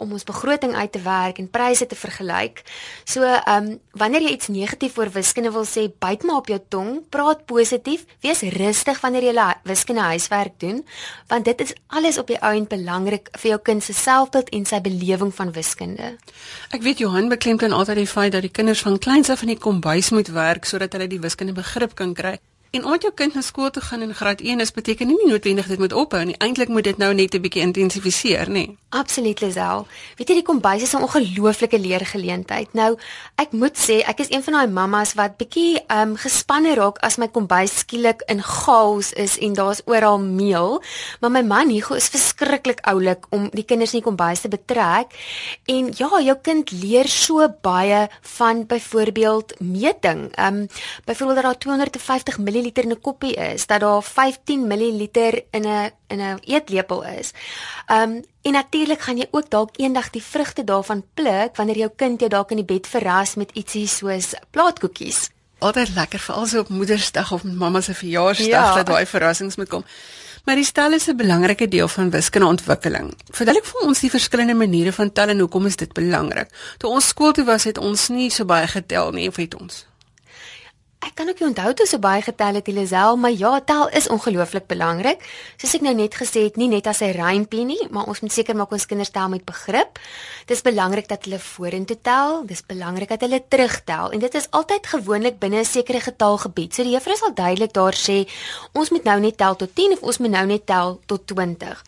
om 0.00 0.12
ons 0.16 0.24
begroting 0.24 0.74
uit 0.74 0.92
te 0.92 1.02
werk 1.04 1.38
en 1.38 1.48
pryse 1.50 1.86
te 1.86 1.96
vergelyk. 1.98 2.62
So, 3.04 3.24
ehm 3.24 3.70
um, 3.70 3.78
wanneer 4.00 4.22
jy 4.22 4.32
iets 4.36 4.48
negatief 4.48 4.96
oor 4.98 5.10
wiskunde 5.12 5.50
wil 5.52 5.66
sê, 5.68 5.88
byt 5.90 6.22
maar 6.24 6.40
op 6.40 6.48
jou 6.48 6.58
tong, 6.72 6.90
praat 7.10 7.42
positief, 7.46 8.06
wees 8.24 8.40
rustig 8.54 9.00
wanneer 9.02 9.26
jy 9.28 9.46
wiskunde 9.68 10.06
huiswerk 10.12 10.56
doen 10.62 10.84
want 11.28 11.44
dit 11.44 11.60
is 11.60 11.74
alles 11.86 12.18
op 12.18 12.30
die 12.30 12.38
ou 12.40 12.52
en 12.56 12.66
belangrik 12.68 13.28
vir 13.38 13.50
jou 13.50 13.60
kind 13.70 13.84
se 13.84 13.94
selfbeeld 13.96 14.48
en 14.56 14.64
sy 14.66 14.80
belewing 14.80 15.34
van 15.34 15.52
wiskunde. 15.52 16.14
Ek 16.70 16.82
weet 16.82 17.02
Johan 17.02 17.28
beklemtoon 17.28 17.74
altyd 17.76 18.02
die 18.02 18.10
feit 18.10 18.32
dat 18.32 18.46
die 18.46 18.52
kinders 18.54 18.82
van 18.86 18.98
kleins 18.98 19.30
af 19.30 19.42
in 19.42 19.54
die 19.54 19.58
kom 19.58 19.79
kombuis 19.80 20.10
moet 20.10 20.28
werk 20.28 20.66
sodat 20.68 20.92
hulle 20.92 21.06
die 21.08 21.20
wiskunde 21.20 21.54
begrip 21.56 21.94
kan 21.96 22.12
kry. 22.14 22.36
En 22.70 22.84
omdat 22.84 23.02
jou 23.02 23.14
kind 23.14 23.34
na 23.34 23.40
skool 23.42 23.70
toe 23.70 23.82
gaan 23.82 24.02
in 24.02 24.14
graad 24.14 24.40
1 24.40 24.60
is 24.60 24.70
beteken 24.70 25.06
nie 25.06 25.26
noodwendig 25.26 25.66
dit 25.66 25.78
moet 25.78 25.92
ophou 25.92 26.24
nie. 26.24 26.36
Eintlik 26.38 26.68
moet 26.70 26.84
dit 26.86 26.96
nou 26.96 27.14
net 27.14 27.34
'n 27.34 27.40
bietjie 27.40 27.62
intensifiseer, 27.62 28.50
nê? 28.50 28.76
Absoluut, 28.88 29.40
Lisel. 29.40 29.86
Weet 30.16 30.28
jy 30.28 30.34
die 30.34 30.42
kombuis 30.42 30.82
is 30.82 30.94
'n 30.94 31.02
ongelooflike 31.02 31.78
leergeleentheid. 31.78 32.72
Nou, 32.72 32.96
ek 33.34 33.52
moet 33.52 33.76
sê 33.78 34.06
ek 34.06 34.20
is 34.20 34.30
een 34.30 34.42
van 34.42 34.52
daai 34.52 34.66
mammas 34.66 35.14
wat 35.14 35.36
bietjie 35.36 35.80
um, 35.88 36.16
gespanne 36.16 36.74
raak 36.74 36.98
as 36.98 37.16
my 37.16 37.28
kombuis 37.28 37.78
skielik 37.78 38.22
in 38.26 38.42
chaos 38.42 39.12
is 39.12 39.38
en 39.38 39.52
daar's 39.52 39.82
oral 39.84 40.18
meel. 40.18 40.82
Maar 41.20 41.30
my 41.30 41.42
man 41.42 41.68
Hugo 41.70 41.94
is 41.94 42.08
verskriklik 42.08 42.80
oulik 42.80 43.26
om 43.30 43.48
die 43.52 43.64
kinders 43.64 43.92
in 43.92 43.98
die 43.98 44.06
kombuis 44.06 44.40
te 44.40 44.48
betrek. 44.48 45.06
En 45.66 45.92
ja, 45.96 46.20
jou 46.22 46.36
kind 46.42 46.70
leer 46.70 47.08
so 47.08 47.48
baie 47.60 48.08
van 48.22 48.66
byvoorbeeld 48.66 49.60
meting. 49.60 50.38
Um, 50.38 50.66
byvoorbeeld 51.04 51.42
dat 51.42 51.44
daar 51.44 51.58
250 51.58 52.38
ml 52.38 52.59
ml 52.60 52.82
in 52.82 52.90
'n 52.90 53.00
koppie 53.00 53.34
is, 53.34 53.66
dat 53.66 53.80
daar 53.80 54.02
15 54.02 54.66
ml 54.66 55.08
in 55.50 55.66
'n 55.66 55.90
in 56.08 56.20
'n 56.20 56.38
eetlepel 56.44 57.04
is. 57.04 57.32
Um 57.88 58.22
en 58.42 58.52
natuurlik 58.52 59.00
gaan 59.00 59.16
jy 59.16 59.28
ook 59.30 59.50
dalk 59.50 59.70
eendag 59.76 60.10
die 60.10 60.22
vrugte 60.22 60.64
daarvan 60.64 61.04
pluk 61.14 61.56
wanneer 61.56 61.76
jou 61.76 61.90
kind 61.96 62.20
jou 62.20 62.30
dalk 62.30 62.50
in 62.50 62.56
die 62.56 62.74
bed 62.74 62.86
verras 62.86 63.34
met 63.34 63.50
ietsie 63.52 63.86
soos 63.86 64.34
plaatkoekies. 64.50 65.30
Altyd 65.58 65.94
lekker 65.94 66.18
veral 66.18 66.46
so 66.46 66.58
op 66.58 66.68
Moedersdag 66.68 67.32
of 67.32 67.42
met 67.42 67.54
mamma 67.54 67.80
se 67.80 67.94
verjaarsdag 67.94 68.48
ja. 68.48 68.74
dat 68.74 68.86
daai 68.86 69.06
verrassings 69.06 69.56
moet 69.56 69.68
kom. 69.68 69.84
Maar 70.44 70.54
die 70.54 70.64
stel 70.64 70.92
is 70.92 71.06
'n 71.06 71.16
belangrike 71.16 71.68
deel 71.68 71.88
van 71.88 72.10
wiskundeontwikkeling. 72.10 73.14
Verduidelik 73.30 73.68
vir 73.68 73.80
ons 73.80 74.00
die 74.00 74.10
verskillende 74.10 74.54
maniere 74.54 74.92
van 74.92 75.12
tel 75.12 75.28
en 75.28 75.38
hoekom 75.38 75.66
is 75.66 75.76
dit 75.76 75.92
belangrik? 75.92 76.48
Toe 76.78 76.90
ons 76.90 77.06
skool 77.06 77.32
toe 77.32 77.44
was, 77.44 77.64
het 77.64 77.78
ons 77.78 78.08
nie 78.08 78.30
so 78.30 78.44
baie 78.44 78.66
getel 78.66 79.10
nie, 79.10 79.28
of 79.28 79.36
het 79.36 79.54
ons? 79.60 79.86
Ek 81.00 81.14
kan 81.16 81.30
ook 81.32 81.38
nie 81.40 81.46
onthou 81.48 81.70
toe 81.72 81.86
so 81.88 81.96
baie 81.96 82.20
getel 82.20 82.58
het 82.58 82.66
Elisel, 82.68 83.16
maar 83.16 83.32
ja, 83.32 83.54
tel 83.64 83.88
is 83.96 84.08
ongelooflik 84.12 84.66
belangrik. 84.68 85.22
Soos 85.56 85.72
ek 85.78 85.84
nou 85.86 85.94
net 85.96 86.18
gesê 86.20 86.42
het, 86.44 86.58
nie 86.60 86.68
net 86.68 86.90
as 86.92 87.00
'n 87.00 87.16
rympie 87.16 87.64
nie, 87.64 87.80
maar 87.90 88.04
ons 88.04 88.20
moet 88.20 88.32
seker 88.32 88.54
maak 88.54 88.72
ons 88.72 88.84
kinders 88.86 89.10
tel 89.10 89.28
met 89.28 89.44
begrip. 89.44 89.98
Dis 90.46 90.60
belangrik 90.60 91.08
dat 91.08 91.24
hulle 91.24 91.38
vorentoe 91.38 91.96
tel, 92.02 92.44
dis 92.44 92.60
belangrik 92.66 93.08
dat 93.08 93.20
hulle 93.20 93.40
terugtel 93.48 94.12
en 94.12 94.18
dit 94.18 94.34
is 94.34 94.50
altyd 94.50 94.86
gewoonlik 94.86 95.38
binne 95.38 95.60
'n 95.60 95.64
sekere 95.64 96.00
getalgebied. 96.00 96.74
So 96.74 96.82
die 96.82 96.92
juffrou 96.92 97.16
sal 97.16 97.34
duidelik 97.34 97.72
daar 97.72 97.94
sê, 97.94 98.28
ons 98.72 98.90
moet 98.90 99.04
nou 99.04 99.20
net 99.20 99.36
tel 99.38 99.56
tot 99.56 99.74
10 99.74 99.92
of 99.92 100.02
ons 100.02 100.18
moet 100.18 100.30
nou 100.30 100.46
net 100.46 100.66
tel 100.66 101.00
tot 101.06 101.26
20. 101.26 101.82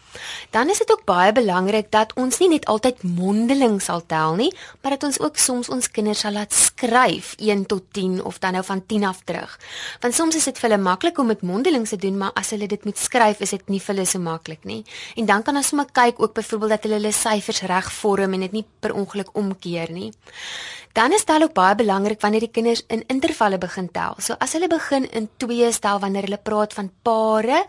Dan 0.51 0.71
is 0.71 0.79
dit 0.79 0.93
ook 0.93 1.05
baie 1.05 1.33
belangrik 1.33 1.91
dat 1.91 2.13
ons 2.15 2.39
nie 2.39 2.49
net 2.49 2.67
altyd 2.67 3.03
mondeling 3.03 3.81
sal 3.83 4.07
tel 4.07 4.35
nie, 4.35 4.53
maar 4.81 4.97
dat 4.97 5.03
ons 5.11 5.21
ook 5.21 5.37
soms 5.37 5.69
ons 5.69 5.91
kinders 5.91 6.25
sal 6.25 6.33
laat 6.33 6.53
skryf 6.53 7.35
1 7.39 7.67
tot 7.67 7.83
10 7.93 8.23
of 8.25 8.39
dan 8.39 8.53
nou 8.53 8.65
van 8.65 8.87
10 8.87 8.93
10 8.93 9.05
af 9.09 9.23
terug. 9.25 9.59
Want 10.01 10.15
soms 10.15 10.37
is 10.37 10.45
dit 10.45 10.59
vir 10.59 10.71
hulle 10.71 10.83
maklik 10.83 11.19
om 11.19 11.33
dit 11.33 11.43
mondeling 11.43 11.87
te 11.89 11.97
doen, 11.97 12.19
maar 12.19 12.35
as 12.39 12.53
hulle 12.55 12.69
dit 12.69 12.85
moet 12.85 12.99
skryf, 12.99 13.41
is 13.41 13.55
dit 13.57 13.73
nie 13.73 13.81
vir 13.81 13.95
hulle 13.95 14.07
so 14.09 14.23
maklik 14.23 14.65
nie. 14.69 14.83
En 15.17 15.27
dan 15.27 15.43
kan 15.47 15.57
ons 15.57 15.73
sommer 15.73 15.89
kyk 15.93 16.21
ook 16.21 16.37
byvoorbeeld 16.39 16.77
dat 16.77 16.87
hulle 16.87 17.01
hulle 17.01 17.15
syfers 17.17 17.65
reg 17.73 17.91
vorm 18.01 18.37
en 18.37 18.47
dit 18.47 18.57
nie 18.61 18.65
per 18.81 18.95
ongeluk 18.95 19.33
omkeer 19.39 19.93
nie. 19.93 20.13
Dan 20.93 21.15
is 21.17 21.25
tel 21.25 21.47
ook 21.47 21.55
baie 21.57 21.75
belangrik 21.75 22.21
wanneer 22.21 22.45
die 22.45 22.53
kinders 22.53 22.85
in 22.93 23.05
intervalle 23.09 23.59
begin 23.59 23.89
tel. 23.91 24.19
So 24.21 24.37
as 24.39 24.53
hulle 24.53 24.69
begin 24.69 25.09
in 25.11 25.31
2 25.41 25.71
tel 25.81 26.01
wanneer 26.03 26.29
hulle 26.29 26.41
praat 26.43 26.77
van 26.77 26.91
pare, 27.03 27.63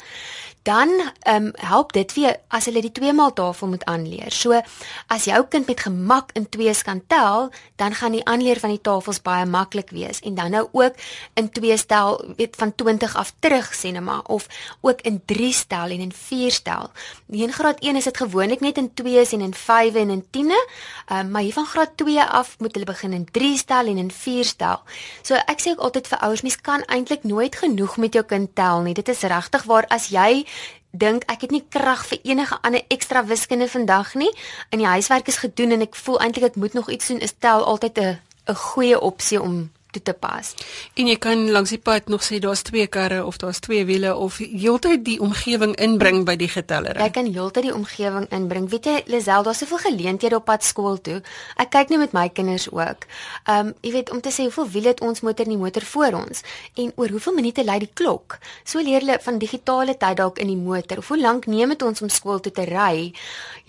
dan 0.63 1.12
ehm 1.20 1.46
um, 1.46 1.51
help 1.55 1.91
dit 1.93 2.13
weer 2.13 2.38
as 2.48 2.65
hulle 2.65 2.82
die 2.82 2.91
2 2.91 3.13
maal 3.13 3.34
tafel 3.34 3.67
moet 3.67 3.84
aanleer. 3.86 4.32
So 4.32 4.62
as 5.08 5.25
jou 5.27 5.43
kind 5.50 5.67
met 5.67 5.79
gemak 5.79 6.32
in 6.34 6.48
2's 6.55 6.84
kan 6.84 7.01
tel, 7.08 7.51
dan 7.75 7.96
gaan 7.96 8.12
die 8.12 8.25
aanleer 8.25 8.60
van 8.60 8.70
die 8.70 8.82
tafels 8.82 9.22
baie 9.22 9.46
maklik 9.46 9.89
wees 9.91 10.20
en 10.20 10.36
dan 10.36 10.51
nou 10.51 10.67
ook 10.72 10.96
in 11.34 11.50
2 11.51 11.77
stel 11.77 12.34
weet 12.38 12.55
van 12.55 12.75
20 12.75 13.15
af 13.15 13.34
terug 13.39 13.74
sê 13.75 13.91
net 13.91 14.03
maar 14.03 14.24
of 14.24 14.48
ook 14.82 15.01
in 15.01 15.22
3 15.25 15.53
stel 15.53 15.89
en 15.89 16.00
in 16.00 16.13
4 16.13 16.51
stel. 16.51 16.91
In 17.29 17.53
graad 17.53 17.79
1 17.79 17.96
is 17.96 18.03
dit 18.03 18.17
gewoonlik 18.17 18.60
net 18.60 18.77
in 18.77 18.91
2's 19.01 19.32
en 19.32 19.41
in 19.41 19.53
5 19.53 19.96
en 19.96 20.10
in 20.10 20.24
10e, 20.24 20.60
ehm 21.08 21.20
um, 21.20 21.32
maar 21.32 21.41
hier 21.41 21.53
van 21.53 21.65
graad 21.65 21.98
2 21.98 22.24
af 22.24 22.55
moet 22.60 22.74
hulle 22.74 22.86
begin 22.86 23.13
in 23.13 23.27
3 23.32 23.58
stel 23.58 23.86
en 23.86 23.98
in 23.98 24.12
4 24.12 24.46
stel. 24.46 24.82
So 25.22 25.36
ek 25.36 25.60
sê 25.60 25.75
ook 25.75 25.79
altyd 25.79 26.08
vir 26.08 26.20
ouers, 26.20 26.41
mens 26.41 26.62
kan 26.62 26.84
eintlik 26.86 27.24
nooit 27.24 27.55
genoeg 27.55 27.98
met 27.98 28.13
jou 28.13 28.25
kind 28.25 28.55
tel 28.55 28.82
nie. 28.82 28.93
Dit 28.93 29.10
is 29.10 29.22
regtig 29.22 29.63
waar 29.63 29.86
as 29.88 30.08
jy 30.08 30.46
dink 30.94 31.26
ek 31.26 31.48
het 31.48 31.52
nie 31.52 31.64
krag 31.74 32.06
vir 32.06 32.20
enige 32.24 32.58
ander 32.62 32.84
ekstra 32.94 33.26
wiskunde 33.26 33.68
vandag 33.68 34.14
nie. 34.16 34.30
In 34.70 34.84
die 34.84 34.88
huiswerk 34.88 35.28
is 35.28 35.42
gedoen 35.42 35.74
en 35.74 35.86
ek 35.88 35.98
voel 35.98 36.20
eintlik 36.22 36.54
ek 36.54 36.60
moet 36.62 36.74
nog 36.78 36.90
iets 36.90 37.10
doen. 37.10 37.20
Is 37.20 37.34
tel 37.40 37.66
altyd 37.66 37.98
'n 37.98 38.20
'n 38.48 38.56
goeie 38.56 39.00
opsie 39.00 39.42
om 39.42 39.72
toe 39.94 40.02
te 40.02 40.16
pas. 40.18 40.54
En 41.00 41.10
jy 41.10 41.16
kan 41.22 41.46
langs 41.54 41.74
die 41.74 41.82
pad 41.82 42.10
nog 42.12 42.26
sê 42.26 42.40
daar's 42.44 42.66
twee 42.66 42.88
karre 42.92 43.22
of 43.26 43.38
daar's 43.42 43.62
twee 43.64 43.86
wiele 43.86 44.16
of 44.16 44.40
heeltyd 44.42 45.06
die 45.06 45.20
omgewing 45.24 45.76
inbring 45.82 46.24
by 46.28 46.36
die 46.40 46.50
getellery. 46.52 47.00
Jy 47.02 47.14
kan 47.16 47.30
heeltyd 47.30 47.70
die 47.70 47.76
omgewing 47.76 48.28
inbring. 48.34 48.70
Weet 48.72 48.90
jy, 48.90 48.98
Lisel, 49.14 49.46
daar's 49.46 49.62
soveel 49.64 49.84
geleenthede 49.88 50.40
op 50.40 50.48
pad 50.50 50.66
skool 50.66 51.00
toe. 51.02 51.22
Ek 51.62 51.72
kyk 51.74 51.94
net 51.94 52.04
met 52.08 52.18
my 52.18 52.28
kinders 52.34 52.70
ook. 52.72 53.08
Um, 53.50 53.74
jy 53.86 53.94
weet 53.98 54.12
om 54.14 54.22
te 54.24 54.34
sê 54.34 54.48
hoeveel 54.50 54.70
wiele 54.76 54.94
het 54.94 55.02
ons 55.06 55.24
motor 55.26 55.48
in 55.48 55.56
die 55.56 55.62
motor 55.62 55.86
voor 55.94 56.20
ons 56.24 56.44
en 56.80 56.92
oor 56.96 57.14
hoeveel 57.16 57.38
minute 57.38 57.64
lei 57.64 57.80
die 57.84 57.92
klok. 57.94 58.40
So 58.66 58.82
leer 58.82 59.04
hulle 59.04 59.20
van 59.22 59.40
digitale 59.42 59.98
tyd 60.00 60.18
dalk 60.18 60.40
in 60.42 60.52
die 60.52 60.60
motor. 60.60 61.04
Of 61.04 61.12
hoe 61.14 61.20
lank 61.22 61.48
neem 61.52 61.74
dit 61.76 61.86
ons 61.86 62.02
om 62.02 62.10
skool 62.10 62.42
toe 62.44 62.54
te 62.54 62.66
ry? 62.70 63.12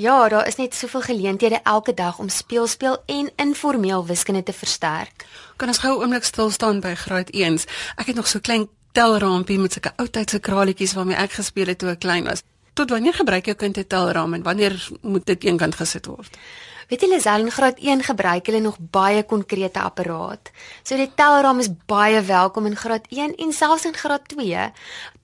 Ja, 0.01 0.29
daar 0.29 0.49
is 0.49 0.59
net 0.61 0.75
soveel 0.75 1.05
geleenthede 1.09 1.61
elke 1.65 1.95
dag 1.95 2.19
om 2.19 2.29
speel 2.29 2.67
speel 2.67 2.99
en 3.07 3.31
informeel 3.37 4.07
wiskunde 4.07 4.43
te 4.43 4.53
versterk. 4.53 5.27
Kan 5.57 5.69
ons 5.69 5.79
gou 5.79 5.97
'n 5.97 6.03
oomblik 6.03 6.25
stil 6.25 6.51
staan 6.51 6.81
by 6.81 6.95
graad 6.95 7.29
1s? 7.33 7.67
Ek 7.97 8.07
het 8.07 8.17
nog 8.17 8.27
so 8.27 8.41
klein 8.41 8.69
telrampie 8.93 9.59
met 9.59 9.73
sulke 9.73 9.93
ou 9.97 10.09
tydse 10.09 10.39
kraletjies 10.39 10.95
waarmee 10.95 11.17
ek 11.17 11.33
gespeel 11.33 11.67
het 11.67 11.79
toe 11.79 11.91
ek 11.91 11.99
klein 11.99 12.25
was. 12.25 12.43
Tot 12.75 12.91
wanneer 12.91 13.15
gebruik 13.15 13.47
jou 13.47 13.57
kind 13.57 13.79
'n 13.79 13.87
telraam 13.87 14.35
en 14.35 14.43
wanneer 14.43 14.89
moet 15.03 15.27
dit 15.27 15.45
eenkant 15.45 15.75
gesit 15.75 16.07
word? 16.07 16.37
Weet 16.89 17.01
jy 17.01 17.09
Lisel 17.09 17.47
in 17.47 17.51
graad 17.51 17.79
1 17.81 18.03
gebruik 18.05 18.47
hulle 18.51 18.61
nog 18.61 18.77
baie 18.79 19.23
konkrete 19.25 19.81
apparaat. 19.81 20.51
So 20.83 20.99
die 21.01 21.09
telraam 21.17 21.63
is 21.63 21.71
baie 21.89 22.21
welkom 22.21 22.67
in 22.69 22.77
graad 22.77 23.07
1 23.09 23.37
en 23.41 23.53
selfs 23.57 23.87
in 23.89 23.97
graad 23.97 24.29
2. 24.29 24.67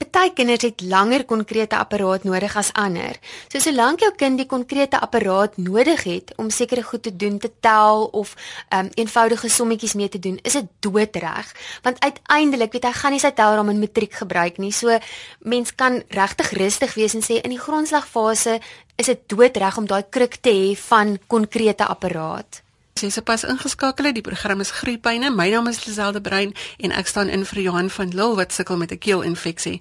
Party 0.00 0.32
kinders 0.34 0.64
het 0.64 0.80
langer 0.80 1.26
konkrete 1.28 1.76
apparaat 1.76 2.24
nodig 2.24 2.56
as 2.56 2.72
ander. 2.72 3.18
So 3.52 3.60
solank 3.60 4.00
jou 4.00 4.10
kind 4.16 4.40
die 4.40 4.48
konkrete 4.48 5.00
apparaat 5.00 5.58
nodig 5.60 6.04
het 6.08 6.32
om 6.40 6.48
sekere 6.50 6.82
goed 6.82 7.02
te 7.02 7.12
doen, 7.16 7.38
te 7.38 7.52
tel 7.60 8.08
of 8.16 8.34
um, 8.72 8.88
eenvoudige 8.94 9.48
sommetjies 9.48 9.94
mee 9.94 10.08
te 10.08 10.18
doen, 10.18 10.38
is 10.42 10.56
dit 10.56 10.68
doodreg. 10.80 11.52
Want 11.84 12.00
uiteindelik 12.00 12.72
weet 12.72 12.88
hy 12.88 12.94
gaan 12.96 13.12
nie 13.12 13.20
sy 13.20 13.34
telraam 13.36 13.68
in 13.68 13.84
matriek 13.84 14.16
gebruik 14.22 14.56
nie. 14.58 14.72
So 14.72 14.96
mens 15.44 15.74
kan 15.74 16.00
regtig 16.08 16.56
rustig 16.56 16.96
wees 16.96 17.14
en 17.14 17.24
sê 17.26 17.42
in 17.44 17.52
die 17.52 17.60
grondslagfase 17.60 18.60
is 19.00 19.08
dit 19.08 19.20
doodreg 19.32 19.76
om 19.80 19.86
daai 19.88 20.04
kruk 20.12 20.36
te 20.44 20.52
hê 20.52 20.72
van 20.76 21.16
konkrete 21.26 21.86
apparaat. 21.88 22.60
Sy 23.00 23.08
is 23.08 23.20
pas 23.24 23.46
ingeskakel. 23.48 24.10
Die 24.12 24.24
program 24.24 24.60
is 24.60 24.74
Griepyne. 24.76 25.30
My 25.32 25.48
naam 25.48 25.70
is 25.70 25.86
Liselde 25.86 26.20
Brein 26.20 26.52
en 26.84 26.92
ek 26.92 27.08
staan 27.08 27.32
in 27.32 27.46
vir 27.48 27.62
Johan 27.64 27.88
van 27.88 28.12
Lille 28.12 28.36
wat 28.36 28.52
sukkel 28.52 28.76
met 28.76 28.92
'n 28.92 28.98
keelinfeksie. 28.98 29.80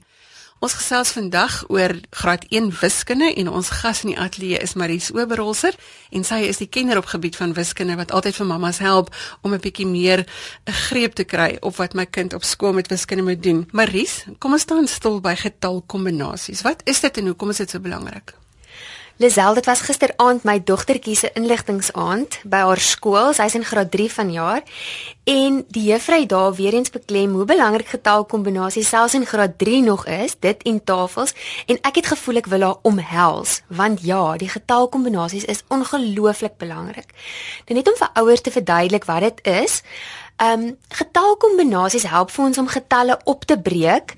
Ons 0.60 0.74
gesels 0.76 1.12
vandag 1.16 1.64
oor 1.72 1.94
graad 2.12 2.46
1 2.50 2.72
wiskunde 2.82 3.34
en 3.34 3.48
ons 3.48 3.70
gas 3.70 4.04
in 4.04 4.10
die 4.12 4.20
ateljee 4.20 4.58
is 4.60 4.74
Maries 4.74 5.12
Oberholzer 5.12 5.76
en 6.12 6.24
sy 6.24 6.40
is 6.48 6.60
die 6.60 6.68
kenner 6.68 6.98
op 6.98 7.06
gebied 7.06 7.36
van 7.36 7.54
wiskunde 7.54 7.96
wat 7.96 8.12
altyd 8.12 8.36
vir 8.36 8.46
mammas 8.46 8.80
help 8.80 9.16
om 9.42 9.54
'n 9.54 9.60
bietjie 9.60 9.88
meer 9.88 10.26
'n 10.68 10.72
greep 10.72 11.14
te 11.14 11.24
kry 11.24 11.58
op 11.62 11.76
wat 11.76 11.94
my 11.94 12.06
kind 12.06 12.34
op 12.34 12.44
skool 12.44 12.74
met 12.74 12.88
wiskunde 12.88 13.24
moet 13.24 13.44
doen. 13.44 13.68
Maries, 13.72 14.24
kom 14.40 14.52
ons 14.52 14.62
staan 14.62 14.88
stil 14.88 15.22
by 15.22 15.36
getalkombinasies. 15.36 16.62
Wat 16.62 16.82
is 16.84 17.00
dit 17.00 17.18
en 17.18 17.26
hoekom 17.26 17.50
is 17.50 17.58
dit 17.58 17.70
so 17.70 17.80
belangrik? 17.80 18.39
Lisel, 19.20 19.54
dit 19.54 19.66
was 19.68 19.82
gisteraand 19.84 20.46
my 20.48 20.62
dogtertjie 20.64 21.16
se 21.20 21.28
inligtingsaand 21.36 22.38
by 22.48 22.62
haar 22.64 22.80
skool. 22.80 23.34
Sy's 23.36 23.58
in 23.58 23.66
graad 23.68 23.90
3 23.92 24.06
vanjaar 24.14 24.62
en 25.28 25.58
die 25.76 25.90
juffrou 25.90 26.22
daar 26.26 26.54
weer 26.56 26.78
eens 26.78 26.90
beklem 26.90 27.34
hoe 27.36 27.44
belangrik 27.46 27.92
getalkombinasies 27.92 28.88
selfs 28.88 29.18
in 29.20 29.26
graad 29.28 29.58
3 29.60 29.82
nog 29.84 30.06
is, 30.08 30.38
dit 30.40 30.64
en 30.64 30.80
tafels 30.84 31.36
en 31.68 31.82
ek 31.84 32.00
het 32.00 32.08
gevoel 32.14 32.40
ek 32.40 32.48
wil 32.54 32.64
haar 32.64 32.80
omhels 32.88 33.58
want 33.68 34.06
ja, 34.08 34.38
die 34.40 34.50
getalkombinasies 34.50 35.50
is 35.52 35.66
ongelooflik 35.68 36.56
belangrik. 36.56 37.12
Dit 37.68 37.76
net 37.76 37.92
om 37.92 38.00
vir 38.00 38.16
ouers 38.24 38.48
te 38.48 38.56
verduidelik 38.56 39.04
wat 39.12 39.28
dit 39.28 39.44
is. 39.52 39.82
Ehm 40.40 40.62
um, 40.64 40.76
getalkombinasies 40.96 42.08
help 42.08 42.32
vir 42.32 42.46
ons 42.46 42.58
om 42.58 42.68
getalle 42.72 43.20
op 43.28 43.44
te 43.44 43.60
breek 43.60 44.16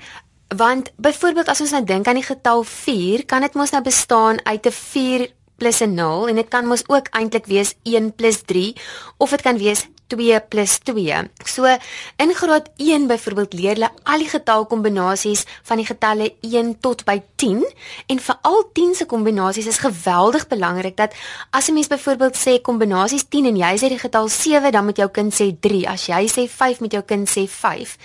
Want 0.55 0.91
byvoorbeeld 0.95 1.47
as 1.47 1.61
ons 1.63 1.71
nou 1.71 1.83
dink 1.87 2.07
aan 2.07 2.17
die 2.19 2.27
getal 2.27 2.65
4, 2.67 3.23
kan 3.25 3.45
dit 3.45 3.53
mos 3.55 3.71
nou 3.71 3.79
bestaan 3.83 4.41
uit 4.43 4.65
'n 4.67 4.71
4 4.71 5.31
plus 5.57 5.79
'n 5.79 5.93
0 5.93 6.27
en 6.27 6.35
dit 6.35 6.47
kan 6.47 6.65
mos 6.65 6.83
ook 6.87 7.07
eintlik 7.11 7.45
wees 7.45 7.75
1 7.83 8.15
plus 8.15 8.41
3 8.41 8.75
of 9.17 9.29
dit 9.29 9.41
kan 9.41 9.57
wees 9.57 9.87
2 10.07 10.41
plus 10.49 10.79
2. 10.83 11.29
So 11.45 11.77
in 12.17 12.33
graad 12.33 12.69
1 12.75 13.07
byvoorbeeld 13.07 13.53
leer 13.53 13.73
hulle 13.73 13.89
al 14.03 14.17
die 14.17 14.29
getalkombinasies 14.29 15.45
van 15.63 15.77
die 15.77 15.85
getalle 15.85 16.33
1 16.41 16.79
tot 16.79 17.03
by 17.03 17.21
10 17.35 17.65
en 18.07 18.19
vir 18.19 18.37
al 18.41 18.69
10 18.73 18.95
se 18.95 19.05
kombinasies 19.05 19.65
is 19.65 19.77
geweldig 19.77 20.47
belangrik 20.47 20.97
dat 20.97 21.13
as 21.49 21.67
'n 21.69 21.73
mens 21.73 21.87
byvoorbeeld 21.87 22.35
sê 22.35 22.61
kombinasies 22.61 23.25
10 23.29 23.45
en 23.45 23.55
jy 23.55 23.77
sê 23.77 23.87
die 23.87 23.99
getal 23.99 24.27
7 24.27 24.71
dan 24.71 24.85
moet 24.85 24.97
jou 24.97 25.09
kind 25.09 25.33
sê 25.33 25.59
3. 25.59 25.87
As 25.87 26.05
jy 26.05 26.27
sê 26.27 26.49
5 26.49 26.79
moet 26.79 26.91
jou 26.91 27.03
kind 27.03 27.29
sê 27.29 27.47
5 27.47 27.97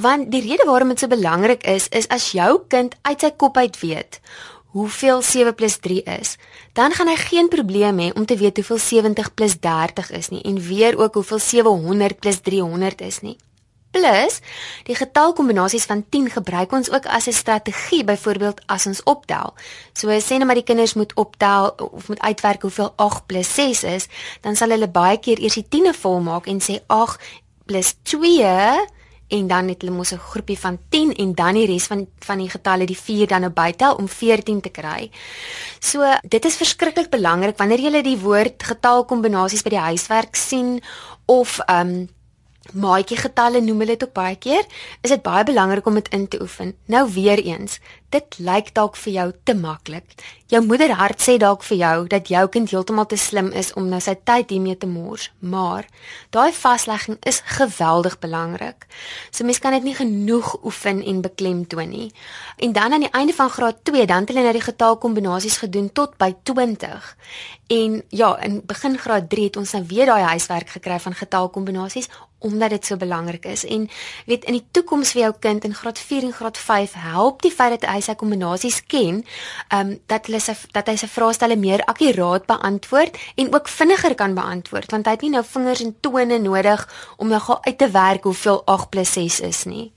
want 0.00 0.30
die 0.30 0.40
rede 0.40 0.64
waarom 0.64 0.88
dit 0.88 0.98
so 0.98 1.06
belangrik 1.06 1.66
is 1.66 1.88
is 1.88 2.08
as 2.08 2.30
jou 2.32 2.62
kind 2.68 2.94
uit 3.02 3.20
sy 3.20 3.30
kop 3.30 3.56
uit 3.56 3.80
weet 3.80 4.20
hoeveel 4.72 5.22
7 5.22 5.54
+ 5.54 5.80
3 5.80 6.02
is, 6.02 6.36
dan 6.72 6.92
gaan 6.92 7.08
hy 7.08 7.16
geen 7.16 7.48
probleem 7.48 7.98
hê 7.98 8.12
om 8.16 8.24
te 8.24 8.36
weet 8.36 8.56
hoeveel 8.56 8.78
70 8.78 9.34
+ 9.34 9.60
30 9.60 10.10
is 10.10 10.28
nie 10.28 10.42
en 10.42 10.60
weer 10.60 10.98
ook 10.98 11.14
hoeveel 11.14 11.38
700 11.38 12.20
+ 12.20 12.40
300 12.42 13.00
is 13.00 13.20
nie. 13.20 13.36
Plus, 13.90 14.38
die 14.88 14.94
getalkombinasies 14.96 15.84
van 15.84 16.04
10 16.08 16.30
gebruik 16.30 16.72
ons 16.72 16.90
ook 16.90 17.06
as 17.06 17.26
'n 17.26 17.32
strategie 17.32 18.04
byvoorbeeld 18.04 18.60
as 18.66 18.86
ons 18.86 19.02
optel. 19.02 19.54
So 19.92 20.08
sê 20.08 20.38
net 20.38 20.46
maar 20.46 20.54
die 20.54 20.64
kinders 20.64 20.94
moet 20.94 21.14
optel 21.14 21.74
of 21.92 22.08
moet 22.08 22.20
uitwerk 22.20 22.62
hoeveel 22.62 22.92
8 22.96 23.22
+ 23.26 23.54
6 23.54 23.82
is, 23.82 24.08
dan 24.40 24.56
sal 24.56 24.68
hulle 24.68 24.88
baie 24.88 25.18
keer 25.18 25.38
eers 25.38 25.54
die 25.54 25.66
10e 25.68 25.92
volmaak 25.92 26.46
en 26.46 26.60
sê 26.60 26.80
8 26.86 27.20
+ 27.66 27.94
2 28.02 28.86
en 29.32 29.46
dan 29.48 29.68
het 29.72 29.82
hulle 29.82 29.96
mos 29.96 30.12
'n 30.12 30.26
groepie 30.30 30.58
van 30.58 30.78
10 30.88 31.14
en 31.14 31.34
dan 31.34 31.54
die 31.54 31.66
res 31.66 31.86
van 31.86 32.06
van 32.18 32.38
die 32.38 32.50
getalle 32.50 32.86
die 32.86 32.98
4 32.98 33.26
dan 33.26 33.40
nou 33.40 33.52
bytel 33.52 33.94
om 33.94 34.08
14 34.08 34.60
te 34.60 34.68
kry. 34.68 35.10
So 35.80 36.04
dit 36.22 36.44
is 36.44 36.56
verskriklik 36.56 37.10
belangrik 37.10 37.56
wanneer 37.56 37.80
jy 37.80 38.02
die 38.02 38.18
woord 38.18 38.62
getalkombinasies 38.62 39.62
by 39.62 39.70
die 39.70 39.86
huiswerk 39.88 40.34
sien 40.36 40.82
of 41.26 41.58
ehm 41.58 41.88
um, 41.88 42.08
maatjie 42.72 43.16
getalle 43.16 43.60
noem 43.60 43.82
hulle 43.82 43.96
dit 43.96 44.04
ook 44.04 44.12
baie 44.12 44.36
keer, 44.36 44.64
is 45.02 45.10
dit 45.10 45.22
baie 45.22 45.44
belangrik 45.44 45.86
om 45.86 45.94
dit 45.94 46.08
in 46.08 46.28
te 46.28 46.40
oefen. 46.40 46.76
Nou 46.86 47.12
weer 47.12 47.42
eens, 47.42 47.80
dit 48.12 48.38
lyk 48.38 48.72
dalk 48.76 48.96
vir 49.00 49.12
jou 49.12 49.26
te 49.44 49.54
maklik. 49.56 50.14
Jou 50.52 50.60
moederhart 50.66 51.22
sê 51.24 51.38
dalk 51.40 51.62
vir 51.64 51.78
jou 51.80 52.06
dat 52.12 52.28
jou 52.28 52.42
kind 52.52 52.70
heeltemal 52.70 53.06
te 53.08 53.16
slim 53.16 53.48
is 53.56 53.70
om 53.72 53.86
nou 53.88 54.00
sy 54.04 54.12
tyd 54.28 54.50
hiermee 54.52 54.76
te 54.76 54.88
mors, 54.90 55.30
maar 55.40 55.86
daai 56.36 56.52
vaslegging 56.52 57.16
is 57.28 57.40
geweldig 57.56 58.18
belangrik. 58.20 58.84
So 59.30 59.48
mens 59.48 59.62
kan 59.64 59.72
dit 59.72 59.86
nie 59.88 59.96
genoeg 59.96 60.52
oefen 60.60 61.00
en 61.00 61.22
beklemtoon 61.24 61.88
nie. 61.88 62.10
En 62.60 62.76
dan 62.76 62.92
aan 62.92 63.06
die 63.06 63.14
einde 63.16 63.32
van 63.32 63.48
graad 63.50 63.80
2, 63.88 64.04
dan 64.06 64.26
het 64.26 64.34
hulle 64.34 64.44
nou 64.44 64.52
die 64.52 64.66
getalkombinasies 64.66 65.56
gedoen 65.64 65.88
tot 65.92 66.18
by 66.20 66.34
20. 66.42 67.16
En 67.72 68.02
ja, 68.08 68.36
in 68.44 68.60
begin 68.66 68.98
graad 68.98 69.30
3 69.32 69.48
het 69.48 69.56
ons 69.56 69.72
nou 69.72 69.84
weer 69.88 70.06
daai 70.06 70.22
huiswerk 70.34 70.76
gekry 70.76 71.00
van 71.00 71.16
getalkombinasies 71.16 72.12
omdat 72.42 72.70
dit 72.70 72.86
so 72.86 72.96
belangrik 72.96 73.44
is. 73.44 73.64
En 73.64 73.88
weet 74.26 74.44
in 74.44 74.58
die 74.58 74.64
toekoms 74.70 75.14
vir 75.14 75.22
jou 75.22 75.32
kind 75.38 75.64
in 75.64 75.74
graad 75.74 75.98
4 75.98 76.26
en 76.28 76.32
graad 76.32 76.58
5 76.58 76.96
help 77.06 77.42
die 77.42 77.54
feit 77.54 77.80
dat 77.80 77.90
hy 77.90 78.00
sy 78.02 78.14
kombinasies 78.18 78.82
ken, 78.86 79.22
ehm 79.68 79.80
um, 79.80 79.94
dat 80.06 80.26
hulle 80.26 80.40
sy 80.40 80.56
dat 80.72 80.88
hy 80.90 80.96
sy 81.00 81.08
vraestelle 81.08 81.56
meer 81.56 81.84
akkuraat 81.86 82.46
beantwoord 82.46 83.18
en 83.36 83.54
ook 83.54 83.68
vinniger 83.68 84.14
kan 84.14 84.34
beantwoord 84.34 84.90
want 84.90 85.06
hy 85.06 85.16
het 85.16 85.22
nie 85.22 85.34
nou 85.36 85.44
vingers 85.46 85.80
en 85.84 85.96
tone 86.00 86.38
nodig 86.38 86.86
om 87.16 87.28
nou 87.28 87.40
uit 87.62 87.78
te 87.78 87.90
werk 87.90 88.24
hoeveel 88.24 88.62
8 88.66 88.98
+ 89.06 89.14
6 89.14 89.40
is 89.40 89.64
nie. 89.64 89.92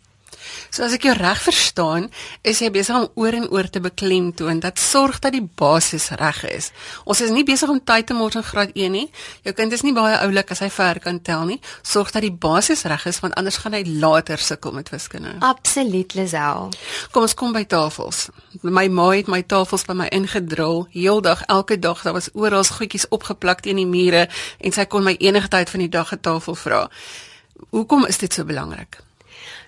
So 0.70 0.84
as 0.84 0.94
ek 0.94 1.08
jou 1.08 1.16
reg 1.18 1.42
verstaan, 1.42 2.10
is 2.44 2.60
jy 2.62 2.70
besig 2.72 2.96
om 2.96 3.08
oor 3.16 3.34
en 3.34 3.48
oor 3.50 3.70
te 3.70 3.80
beklemtoon 3.80 4.60
dat 4.60 4.80
sorg 4.80 5.20
dat 5.24 5.34
die 5.36 5.44
basis 5.44 6.10
reg 6.20 6.44
is. 6.50 6.72
Ons 7.06 7.22
is 7.26 7.32
nie 7.34 7.46
besig 7.48 7.70
om 7.70 7.80
tyd 7.80 8.08
te 8.08 8.14
mors 8.18 8.36
in 8.36 8.44
graad 8.44 8.76
1 8.76 8.92
nie. 8.92 9.08
Jou 9.44 9.54
kind 9.58 9.74
is 9.74 9.84
nie 9.86 9.94
baie 9.96 10.18
oulik 10.22 10.52
as 10.52 10.60
hy 10.60 10.70
ver 10.70 11.00
kan 11.00 11.22
tel 11.22 11.46
nie. 11.50 11.60
Sorg 11.82 12.12
dat 12.12 12.26
die 12.26 12.34
basis 12.34 12.86
reg 12.86 13.06
is 13.10 13.22
want 13.24 13.36
anders 13.40 13.58
gaan 13.64 13.74
hy 13.74 13.84
later 13.88 14.38
sukkel 14.38 14.76
met 14.76 14.90
wiskunde. 14.94 15.36
Absoluut, 15.40 16.14
Lisel. 16.14 16.70
Kom 17.12 17.26
ons 17.26 17.34
kom 17.34 17.56
by 17.56 17.66
tafels. 17.70 18.28
My 18.62 18.88
ma 18.90 19.10
het 19.16 19.32
my 19.32 19.42
tafels 19.44 19.86
by 19.86 19.94
my 19.94 20.10
ingedrul, 20.16 20.86
heeldag, 20.92 21.46
elke 21.48 21.80
dag. 21.80 22.04
Daar 22.04 22.18
was 22.18 22.30
oral 22.34 22.64
goedjies 22.64 23.08
opgeplak 23.10 23.62
teen 23.62 23.80
die 23.82 23.88
mure 23.90 24.28
en 24.60 24.76
sy 24.76 24.86
kon 24.90 25.06
my 25.06 25.16
enige 25.20 25.52
tyd 25.54 25.70
van 25.70 25.86
die 25.86 25.92
dag 25.92 26.12
'n 26.14 26.22
tafel 26.22 26.56
vra. 26.56 26.90
Hoekom 27.70 28.06
is 28.06 28.18
dit 28.18 28.34
so 28.34 28.44
belangrik? 28.44 29.05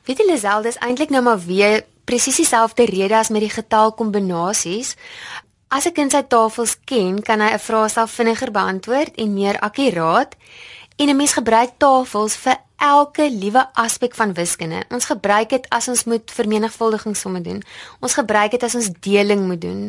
Weet 0.05 0.17
jy 0.17 0.25
Lisel, 0.25 0.61
dis 0.61 0.77
eintlik 0.77 1.09
nou 1.09 1.21
maar 1.21 1.39
weer 1.39 1.83
presies 2.05 2.35
dieselfde 2.35 2.85
rede 2.85 3.17
as 3.17 3.29
met 3.29 3.41
die 3.43 3.51
getalkombinasies. 3.51 4.95
As 5.67 5.85
'n 5.85 5.93
kind 5.93 6.11
sy 6.11 6.23
tafels 6.23 6.77
ken, 6.85 7.21
kan 7.21 7.41
hy 7.41 7.51
'n 7.53 7.59
vraestel 7.59 8.07
vinniger 8.07 8.51
beantwoord 8.51 9.15
en 9.15 9.33
meer 9.33 9.59
akkuraat. 9.59 10.35
En 10.95 11.09
'n 11.09 11.15
mens 11.15 11.33
gebruik 11.33 11.71
tafels 11.77 12.35
vir 12.35 12.57
elke 12.77 13.25
liewe 13.31 13.65
aspek 13.73 14.15
van 14.15 14.33
wiskunde. 14.33 14.83
Ons 14.93 15.05
gebruik 15.09 15.49
dit 15.49 15.65
as 15.73 15.87
ons 15.87 16.03
moet 16.03 16.31
vermenigvuldigingssomme 16.31 17.41
doen. 17.41 17.63
Ons 17.99 18.13
gebruik 18.13 18.53
dit 18.53 18.63
as 18.63 18.75
ons 18.77 18.89
deling 19.01 19.47
moet 19.49 19.61
doen. 19.61 19.81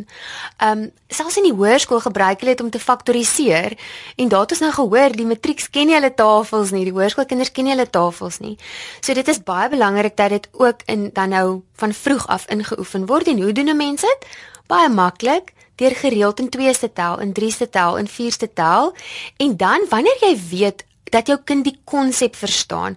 Ehm 0.56 0.78
um, 0.78 0.90
selfs 1.08 1.38
in 1.40 1.46
die 1.48 1.54
hoërskool 1.56 2.00
gebruik 2.04 2.40
hulle 2.40 2.52
dit 2.52 2.60
om 2.60 2.70
te 2.70 2.80
faktoriseer. 2.80 3.76
En 4.16 4.28
daar 4.28 4.44
het 4.44 4.50
ons 4.56 4.60
nou 4.60 4.72
gehoor 4.72 5.16
die 5.16 5.26
matrieks 5.26 5.70
ken 5.70 5.88
nie 5.88 5.96
hulle 5.96 6.14
tafels 6.14 6.72
nie. 6.72 6.84
Die 6.84 6.92
hoërskoolkinders 6.92 7.52
ken 7.52 7.64
nie 7.64 7.72
hulle 7.76 7.88
tafels 7.90 8.40
nie. 8.44 8.56
So 9.00 9.14
dit 9.14 9.28
is 9.28 9.40
baie 9.44 9.68
belangrik 9.68 10.16
dat 10.16 10.30
dit 10.30 10.48
ook 10.52 10.84
in 10.86 11.10
dan 11.12 11.32
nou 11.36 11.62
van 11.80 11.92
vroeg 11.92 12.26
af 12.26 12.48
ingeoefen 12.48 13.06
word. 13.06 13.28
En 13.28 13.42
hoe 13.42 13.52
doen 13.52 13.76
mense 13.76 14.06
dit? 14.06 14.28
Baie 14.66 14.88
maklik 14.88 15.52
deur 15.78 15.94
gereeld 15.94 16.40
in 16.40 16.48
2 16.48 16.78
te 16.78 16.92
tel, 16.92 17.20
in 17.20 17.32
3 17.32 17.56
te 17.56 17.68
tel, 17.70 17.96
in 17.96 18.08
4 18.08 18.36
te 18.36 18.52
tel. 18.52 18.94
En 19.36 19.56
dan 19.56 19.86
wanneer 19.88 20.16
jy 20.20 20.34
weet 20.50 20.84
dat 21.12 21.26
jou 21.26 21.38
kind 21.44 21.64
die 21.64 21.78
konsep 21.84 22.36
verstaan. 22.36 22.96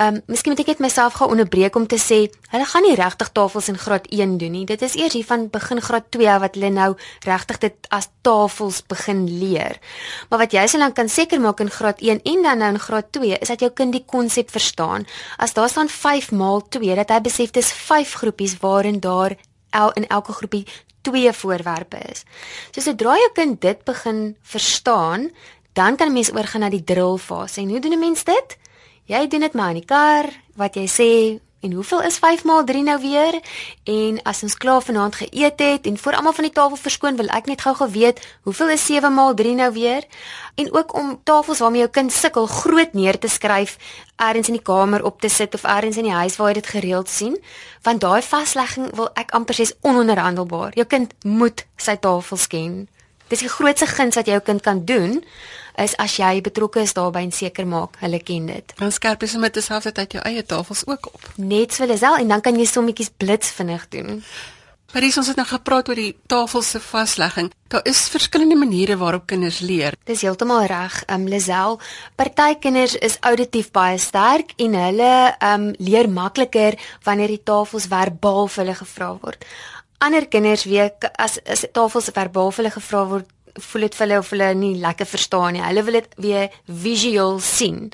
Ehm 0.00 0.14
um, 0.14 0.22
miskien 0.26 0.52
moet 0.52 0.62
ek 0.62 0.72
net 0.72 0.78
myself 0.86 1.18
gou 1.18 1.28
onderbreek 1.30 1.76
om 1.76 1.86
te 1.86 1.98
sê, 2.00 2.18
hulle 2.52 2.66
gaan 2.66 2.86
nie 2.86 2.96
regtig 2.96 3.32
tafels 3.36 3.68
in 3.68 3.78
graad 3.78 4.06
1 4.08 4.38
doen 4.38 4.52
nie. 4.52 4.64
Dit 4.66 4.82
is 4.82 4.96
eers 4.96 5.12
hier 5.12 5.26
van 5.28 5.48
begin 5.50 5.80
graad 5.80 6.10
2 6.10 6.38
wat 6.40 6.54
hulle 6.54 6.70
nou 6.70 6.94
regtig 7.26 7.58
dit 7.58 7.90
as 7.90 8.08
tafels 8.22 8.82
begin 8.88 9.26
leer. 9.38 9.78
Maar 10.28 10.46
wat 10.46 10.52
jy 10.52 10.66
se 10.66 10.78
dan 10.78 10.92
kan 10.92 11.08
seker 11.08 11.40
maak 11.40 11.60
in 11.60 11.70
graad 11.70 12.00
1 12.00 12.22
en 12.24 12.42
dan 12.42 12.58
nou 12.58 12.72
in 12.72 12.80
graad 12.80 13.12
2 13.12 13.38
is 13.38 13.48
dat 13.48 13.60
jou 13.60 13.70
kind 13.70 13.92
die 13.92 14.04
konsep 14.06 14.50
verstaan. 14.50 15.06
As 15.36 15.52
daar 15.52 15.68
staan 15.68 15.88
5 15.88 16.32
maal 16.32 16.62
2, 16.68 16.94
dat 16.94 17.10
hy 17.10 17.20
besef 17.20 17.50
dis 17.50 17.72
5 17.72 18.14
groepies 18.22 18.56
waarin 18.60 19.00
daar 19.00 19.36
el 19.70 19.92
in 19.92 20.06
elke 20.06 20.32
groepie 20.32 20.66
twee 21.00 21.32
voorwerpe 21.32 21.98
is. 22.12 22.24
So 22.70 22.84
sodra 22.84 23.16
jou 23.16 23.30
kind 23.34 23.60
dit 23.60 23.84
begin 23.84 24.36
verstaan, 24.42 25.30
Dan 25.72 25.96
kan 25.96 26.08
'n 26.08 26.12
mens 26.12 26.32
oorgaan 26.32 26.60
na 26.60 26.68
die 26.68 26.84
drill 26.84 27.16
fase. 27.16 27.60
En 27.60 27.68
hoe 27.68 27.80
doen 27.80 27.92
'n 27.92 27.98
mens 27.98 28.24
dit? 28.24 28.58
Jy 29.04 29.26
doen 29.26 29.40
dit 29.40 29.52
maar 29.52 29.68
in 29.68 29.80
die 29.80 29.84
kar, 29.84 30.28
wat 30.54 30.74
jy 30.74 30.86
sê, 30.86 31.40
en 31.60 31.72
hoeveel 31.72 32.02
is 32.02 32.18
5 32.18 32.44
maal 32.44 32.64
3 32.64 32.82
nou 32.82 33.00
weer? 33.00 33.40
En 33.84 34.20
as 34.22 34.42
ons 34.42 34.56
klaar 34.56 34.82
vanaand 34.82 35.14
geëet 35.14 35.58
het 35.58 35.86
en 35.86 35.98
voor 35.98 36.16
almal 36.16 36.32
van 36.32 36.44
die 36.44 36.52
tafel 36.52 36.76
verskoon, 36.76 37.16
wil 37.16 37.26
ek 37.26 37.46
net 37.50 37.60
gou-gou 37.60 37.88
weet, 37.90 38.20
hoeveel 38.42 38.70
is 38.76 38.86
7 38.86 39.14
maal 39.14 39.34
3 39.34 39.54
nou 39.54 39.72
weer? 39.72 40.06
En 40.54 40.72
ook 40.72 40.94
om 40.94 41.20
tafels 41.24 41.58
waarmee 41.58 41.80
jou 41.80 41.90
kind 41.90 42.12
sukkel 42.12 42.46
groot 42.46 42.92
neer 42.92 43.18
te 43.18 43.28
skryf, 43.28 43.76
elders 44.16 44.48
in 44.48 44.56
die 44.56 44.62
kamer 44.62 45.04
op 45.04 45.20
te 45.20 45.28
sit 45.28 45.54
of 45.54 45.64
elders 45.64 45.96
in 45.96 46.08
die 46.08 46.16
huis 46.16 46.36
waar 46.36 46.48
jy 46.48 46.60
dit 46.60 46.66
gereeld 46.66 47.08
sien, 47.08 47.36
want 47.82 48.00
daai 48.00 48.22
vaslegging 48.22 48.94
wil 48.96 49.10
ek 49.14 49.34
amper 49.36 49.54
sê 49.54 49.68
is 49.68 49.76
ononderhandelbaar. 49.80 50.72
Jou 50.74 50.86
kind 50.86 51.12
moet 51.24 51.66
sy 51.76 51.96
tafels 51.96 52.46
ken. 52.46 52.88
Dis 53.30 53.44
die 53.44 53.48
grootste 53.48 53.86
guns 53.86 54.18
wat 54.18 54.26
jou 54.26 54.40
kind 54.42 54.62
kan 54.62 54.84
doen 54.84 55.20
is 55.78 55.94
as 56.02 56.16
jy 56.18 56.40
betrokke 56.42 56.82
is 56.82 56.96
daarbey 56.98 57.22
en 57.28 57.32
seker 57.32 57.66
maak 57.66 58.00
hulle 58.02 58.18
ken 58.26 58.48
dit. 58.50 58.72
Dan 58.80 58.90
skerp 58.92 59.22
is 59.22 59.36
met 59.38 59.54
terselfdertyd 59.54 60.18
jou 60.18 60.24
eie 60.26 60.42
tafels 60.42 60.82
ook 60.86 61.12
op. 61.14 61.28
Net 61.36 61.76
so 61.76 61.86
Lisel 61.86 62.18
en 62.18 62.34
dan 62.34 62.42
kan 62.42 62.58
jy 62.58 62.66
sommetjies 62.66 63.12
blits 63.16 63.54
vinnig 63.54 63.86
doen. 63.94 64.18
Maar 64.90 65.04
dis 65.06 65.16
ons 65.20 65.28
het 65.30 65.38
nou 65.38 65.46
gepraat 65.46 65.88
oor 65.88 65.94
die 65.94 66.16
tafel 66.26 66.64
se 66.66 66.80
vaslegging. 66.82 67.52
Daar 67.70 67.86
is 67.86 68.08
verskillende 68.10 68.56
maniere 68.58 68.96
waarop 68.98 69.28
kinders 69.30 69.60
leer. 69.62 69.94
Dis 70.04 70.24
heeltemal 70.26 70.66
reg. 70.66 70.96
Um 71.06 71.28
Lisel, 71.30 71.78
party 72.18 72.56
kinders 72.58 72.96
is 72.98 73.20
auditief 73.22 73.70
baie 73.70 73.98
sterk 74.02 74.56
en 74.58 74.74
hulle 74.74 75.12
um 75.52 75.70
leer 75.78 76.10
makliker 76.10 76.74
wanneer 77.06 77.30
die 77.30 77.44
tafels 77.46 77.86
verbaal 77.86 78.50
vir 78.50 78.64
hulle 78.64 78.80
gevra 78.82 79.12
word 79.22 79.46
ander 80.00 80.26
kinders 80.28 80.64
weet 80.64 81.10
as 81.20 81.38
as 81.44 81.66
tafels 81.76 82.10
verbaal 82.14 82.52
hulle 82.56 82.72
gevra 82.72 83.04
word 83.10 83.28
voel 83.58 83.86
dit 83.86 83.96
vir 83.96 84.06
hulle 84.06 84.18
of 84.22 84.30
hulle 84.30 84.48
nie 84.54 84.74
lekker 84.80 85.08
verstaan 85.08 85.56
nie. 85.56 85.62
Hulle 85.64 85.82
wil 85.86 85.98
dit 85.98 86.14
weer 86.22 86.56
visueel 86.84 87.40
sien. 87.44 87.88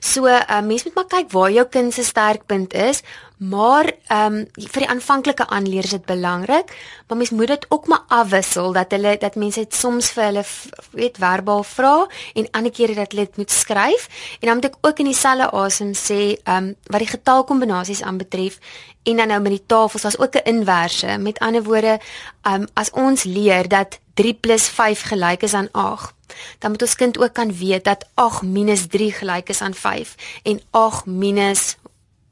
So, 0.00 0.28
uh, 0.28 0.60
mens 0.64 0.84
moet 0.84 0.98
maar 0.98 1.08
kyk 1.14 1.32
waar 1.32 1.50
jou 1.54 1.64
kind 1.72 1.94
se 1.94 2.04
sterkpunt 2.04 2.76
is, 2.76 3.02
Maar 3.38 3.92
ehm 4.06 4.34
um, 4.34 4.46
vir 4.54 4.82
die 4.82 4.88
aanvanklike 4.90 5.46
aanleer 5.46 5.84
is 5.84 5.94
dit 5.94 6.04
belangrik, 6.04 6.72
maar 7.06 7.16
mens 7.16 7.30
moet 7.30 7.46
dit 7.46 7.66
ook 7.68 7.86
maar 7.86 8.02
afwissel 8.08 8.72
dat 8.72 8.90
hulle 8.90 9.16
dat 9.18 9.34
mense 9.34 9.60
dit 9.60 9.74
soms 9.74 10.10
vir 10.10 10.24
hulle 10.24 10.44
weet 10.90 11.20
verbaal 11.22 11.62
vra 11.62 12.06
en 12.34 12.50
ander 12.50 12.72
kere 12.72 12.94
dat 12.94 13.12
hulle 13.12 13.26
dit 13.26 13.36
moet 13.36 13.50
skryf 13.50 14.08
en 14.40 14.46
dan 14.48 14.54
moet 14.54 14.64
ek 14.64 14.78
ook 14.80 14.98
in 14.98 15.10
dieselfde 15.12 15.50
asem 15.50 15.94
sê 15.94 16.20
ehm 16.42 16.56
um, 16.56 16.74
wat 16.90 16.98
die 16.98 17.12
getalkombinasies 17.14 18.02
aanbetref 18.02 18.58
en 19.02 19.16
dan 19.16 19.28
nou 19.28 19.40
met 19.40 19.54
die 19.54 19.66
tafels 19.66 20.04
as 20.04 20.18
ook 20.18 20.34
'n 20.34 20.44
inverse. 20.44 21.18
Met 21.18 21.38
ander 21.38 21.62
woorde, 21.62 21.98
ehm 22.42 22.62
um, 22.62 22.66
as 22.74 22.90
ons 22.90 23.22
leer 23.22 23.68
dat 23.68 23.98
3 24.14 24.38
+ 24.40 24.68
5 24.68 25.02
gelyk 25.02 25.42
is 25.42 25.54
aan 25.54 25.68
8 25.72 26.14
Dan 26.58 26.70
moet 26.70 26.82
ons 26.82 26.94
kind 26.94 27.18
ook 27.18 27.32
kan 27.32 27.56
weet 27.56 27.84
dat 27.84 28.08
8- 28.14 28.42
3 28.90 29.12
gelyk 29.12 29.48
is 29.48 29.60
aan 29.60 29.74
5 29.74 30.14
en 30.42 30.60
8 30.70 31.06
minus 31.06 31.76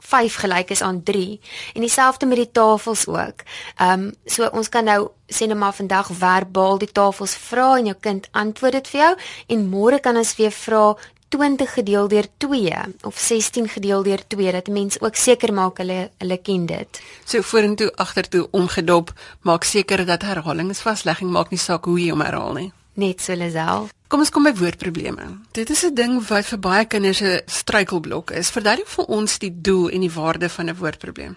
5 0.07 0.35
gelyk 0.45 0.71
is 0.71 0.83
aan 0.83 1.03
3 1.03 1.40
en 1.75 1.81
dieselfde 1.81 2.27
met 2.27 2.37
die 2.45 2.51
tafels 2.53 3.07
ook. 3.07 3.42
Ehm 3.77 4.07
um, 4.07 4.14
so 4.25 4.49
ons 4.53 4.69
kan 4.69 4.85
nou 4.85 5.09
sê 5.27 5.47
net 5.47 5.59
maar 5.59 5.75
vandag 5.75 6.11
verbaal 6.12 6.79
die 6.79 6.92
tafels 6.92 7.35
vra 7.49 7.77
en 7.79 7.90
jou 7.90 7.97
kind 8.01 8.29
antwoord 8.31 8.73
dit 8.73 8.88
vir 8.88 9.01
jou 9.01 9.12
en 9.47 9.69
môre 9.71 10.01
kan 10.01 10.16
ons 10.16 10.37
weer 10.37 10.55
vra 10.55 10.97
20 11.29 11.73
gedeel 11.73 12.09
deur 12.09 12.27
2 12.37 12.73
of 13.03 13.19
16 13.19 13.69
gedeel 13.69 14.03
deur 14.03 14.23
2 14.27 14.53
dat 14.53 14.69
mense 14.69 15.01
ook 15.01 15.16
seker 15.16 15.53
maak 15.53 15.79
hulle 15.83 16.11
hulle 16.19 16.38
ken 16.38 16.66
dit. 16.66 17.03
So 17.25 17.42
vorentoe 17.42 17.90
agtertoe 17.97 18.47
omgedop, 18.51 19.12
maak 19.42 19.64
seker 19.64 20.07
dat 20.07 20.23
herhalingsvaslegging 20.23 21.31
maak 21.31 21.51
nie 21.51 21.61
saak 21.61 21.85
hoe 21.85 21.99
jy 22.01 22.11
hom 22.14 22.23
herhaal 22.23 22.55
nie. 22.55 22.71
Net 22.97 23.21
so 23.21 23.37
self. 23.37 23.93
Kom 24.09 24.23
ons 24.23 24.31
kom 24.33 24.47
by 24.47 24.55
woordprobleme. 24.57 25.25
Dit 25.53 25.71
is 25.71 25.85
'n 25.85 25.95
ding 25.95 26.29
wat 26.29 26.47
vir 26.47 26.59
baie 26.59 26.85
kinders 26.87 27.21
'n 27.21 27.41
struikelblok 27.47 28.31
is. 28.31 28.51
Verduidelik 28.51 28.89
vir 28.89 29.05
ons 29.05 29.39
die 29.39 29.53
doel 29.61 29.89
en 29.91 30.01
die 30.01 30.13
waarde 30.13 30.49
van 30.49 30.69
'n 30.69 30.77
woordprobleem. 30.77 31.37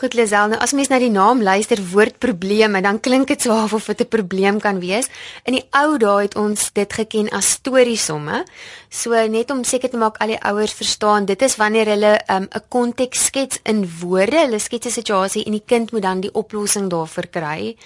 Goed 0.00 0.14
Lisel, 0.14 0.48
nou 0.48 0.56
as 0.64 0.72
mens 0.72 0.88
na 0.88 0.96
die 0.98 1.10
naam 1.10 1.42
luister 1.42 1.76
woordprobleme, 1.90 2.80
dan 2.80 3.00
klink 3.00 3.26
dit 3.28 3.42
so 3.42 3.52
of 3.52 3.84
dit 3.84 4.00
'n 4.00 4.08
probleem 4.08 4.60
kan 4.60 4.80
wees. 4.80 5.08
In 5.44 5.52
die 5.52 5.66
ou 5.70 5.98
dae 5.98 6.22
het 6.22 6.36
ons 6.36 6.72
dit 6.72 6.92
geken 6.92 7.28
as 7.28 7.50
storiesomme. 7.50 8.44
So 8.88 9.26
net 9.28 9.50
om 9.50 9.64
seker 9.64 9.90
te 9.90 9.96
maak 9.96 10.16
al 10.18 10.26
die 10.26 10.42
ouers 10.42 10.72
verstaan, 10.72 11.24
dit 11.24 11.42
is 11.42 11.56
wanneer 11.56 11.86
hulle 11.86 12.20
um, 12.30 12.42
'n 12.42 12.48
um, 12.54 12.62
konteks 12.68 13.24
skets 13.24 13.58
in 13.62 13.90
woorde, 14.00 14.38
hulle 14.38 14.58
skets 14.58 14.86
'n 14.86 14.90
situasie 14.90 15.44
en 15.44 15.52
die 15.52 15.64
kind 15.66 15.92
moet 15.92 16.02
dan 16.02 16.20
die 16.20 16.32
oplossing 16.32 16.88
daarvoor 16.90 17.26
kry. 17.26 17.76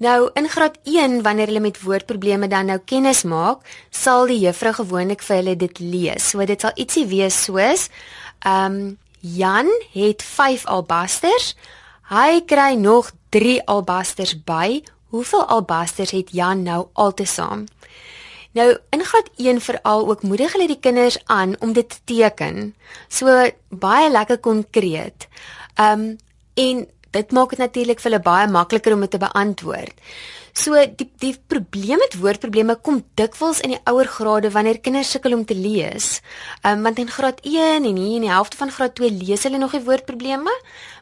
Nou 0.00 0.30
in 0.32 0.48
graad 0.48 0.78
1 0.88 1.22
wanneer 1.22 1.46
hulle 1.46 1.60
met 1.60 1.82
woordprobleme 1.82 2.48
dan 2.48 2.70
nou 2.72 2.78
kennis 2.78 3.20
maak, 3.28 3.66
sal 3.90 4.30
die 4.30 4.38
juffrou 4.40 4.72
gewoonlik 4.78 5.20
vir 5.26 5.36
hulle 5.36 5.56
dit 5.60 5.78
lees. 5.78 6.30
So 6.32 6.44
dit 6.48 6.60
sal 6.60 6.72
ietsie 6.74 7.04
wees 7.10 7.36
soos 7.44 7.88
ehm 8.40 8.80
um, 8.80 8.98
Jan 9.20 9.68
het 9.92 10.22
5 10.24 10.64
albasters. 10.64 11.52
Hy 12.08 12.40
kry 12.48 12.72
nog 12.80 13.10
3 13.28 13.58
albasters 13.68 14.32
by. 14.44 14.80
Hoeveel 15.12 15.44
albasters 15.44 16.14
het 16.16 16.32
Jan 16.32 16.62
nou 16.62 16.86
altesaam? 16.92 17.66
Nou 18.56 18.78
in 18.90 19.04
graad 19.04 19.28
1 19.36 19.60
veral 19.60 20.08
ook 20.08 20.22
moedig 20.22 20.52
hulle 20.52 20.66
die 20.66 20.80
kinders 20.80 21.18
aan 21.26 21.54
om 21.60 21.72
dit 21.72 21.88
te 21.88 22.00
teken. 22.04 22.74
So 23.08 23.28
baie 23.68 24.10
lekker 24.10 24.38
konkreet. 24.38 25.28
Ehm 25.74 26.00
um, 26.00 26.16
en 26.54 26.88
dit 27.10 27.32
maak 27.32 27.50
dit 27.50 27.58
natuurlik 27.58 28.00
vir 28.00 28.10
hulle 28.10 28.22
baie 28.22 28.48
makliker 28.48 28.94
om 28.94 29.00
dit 29.00 29.10
te 29.10 29.18
beantwoord. 29.18 29.94
So 30.52 30.74
die 30.74 31.06
die 31.22 31.34
probleem 31.46 32.00
met 32.02 32.16
woordprobleme 32.18 32.74
kom 32.82 33.04
dikwels 33.18 33.60
in 33.62 33.76
die 33.76 33.80
ouer 33.86 34.08
grade 34.10 34.50
wanneer 34.50 34.80
kinders 34.82 35.12
sukkel 35.14 35.36
om 35.36 35.44
te 35.46 35.54
lees. 35.54 36.20
Ehm 36.62 36.78
um, 36.78 36.82
want 36.88 36.98
in 36.98 37.10
graad 37.10 37.40
1 37.46 37.86
en 37.86 37.96
hier 37.96 38.16
in 38.16 38.26
die 38.26 38.32
helfte 38.32 38.58
van 38.58 38.72
graad 38.74 38.96
2 38.98 39.10
lees 39.10 39.46
hulle 39.46 39.58
nog 39.58 39.76
die 39.76 39.84
woordprobleme, 39.86 40.54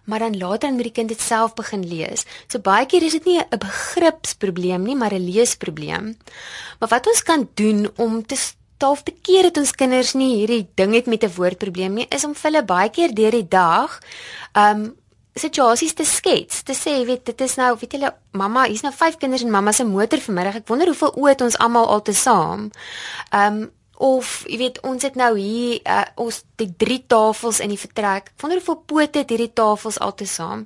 maar 0.05 0.18
dan 0.18 0.37
later 0.37 0.73
moet 0.73 0.90
die 0.90 0.97
kind 1.01 1.09
dit 1.09 1.21
self 1.21 1.55
begin 1.55 1.87
lees. 1.88 2.27
So 2.49 2.61
baie 2.61 2.87
keer 2.87 3.03
is 3.03 3.16
dit 3.16 3.25
nie 3.25 3.40
'n 3.40 3.59
begripsprobleem 3.59 4.83
nie, 4.83 4.97
maar 4.97 5.14
'n 5.14 5.25
leesprobleem. 5.33 6.16
Maar 6.79 6.88
wat 6.88 7.07
ons 7.07 7.23
kan 7.23 7.49
doen 7.55 7.88
om 7.97 8.27
te 8.27 8.37
12de 8.79 9.14
keer 9.23 9.42
dat 9.42 9.57
ons 9.57 9.73
kinders 9.73 10.14
nie 10.14 10.37
hierdie 10.37 10.68
ding 10.75 10.94
het 10.94 11.07
met 11.07 11.25
'n 11.25 11.35
woordprobleem 11.35 11.94
nie, 11.94 12.07
is 12.11 12.25
om 12.25 12.35
vir 12.35 12.51
hulle 12.51 12.64
baie 12.64 12.90
keer 12.90 13.14
deur 13.14 13.31
die 13.31 13.49
dag 13.49 14.01
um 14.55 14.94
situasies 15.38 15.94
te 15.94 16.05
skets. 16.05 16.62
Te 16.66 16.74
sê, 16.77 16.98
weet, 17.09 17.24
dit 17.27 17.40
is 17.46 17.57
nou, 17.61 17.72
weet 17.81 17.96
julle, 17.96 18.12
mamma, 18.38 18.66
hier's 18.68 18.85
nou 18.87 18.92
5 18.94 19.18
kinders 19.22 19.44
en 19.46 19.51
mamma 19.55 19.72
se 19.72 19.87
motor 19.88 20.22
vanmiddag. 20.22 20.61
Ek 20.62 20.70
wonder 20.70 20.90
hoeveel 20.92 21.14
oud 21.16 21.46
ons 21.48 21.59
almal 21.64 21.88
al 21.88 22.03
te 22.03 22.14
saam. 22.16 22.70
Um 23.35 23.66
of 23.98 24.44
jy 24.46 24.58
weet 24.61 24.78
ons 24.87 25.02
het 25.02 25.16
nou 25.18 25.32
hier 25.34 25.80
uh, 25.82 26.04
ons 26.22 26.42
die 26.61 26.68
drie 26.78 27.00
tafels 27.11 27.58
in 27.62 27.72
die 27.72 27.80
vertrek. 27.80 28.30
Ek 28.30 28.42
wonder 28.42 28.61
hoeveel 28.61 28.78
pote 28.87 29.22
het 29.22 29.32
hierdie 29.34 29.50
tafels 29.50 29.98
altesaam. 30.02 30.64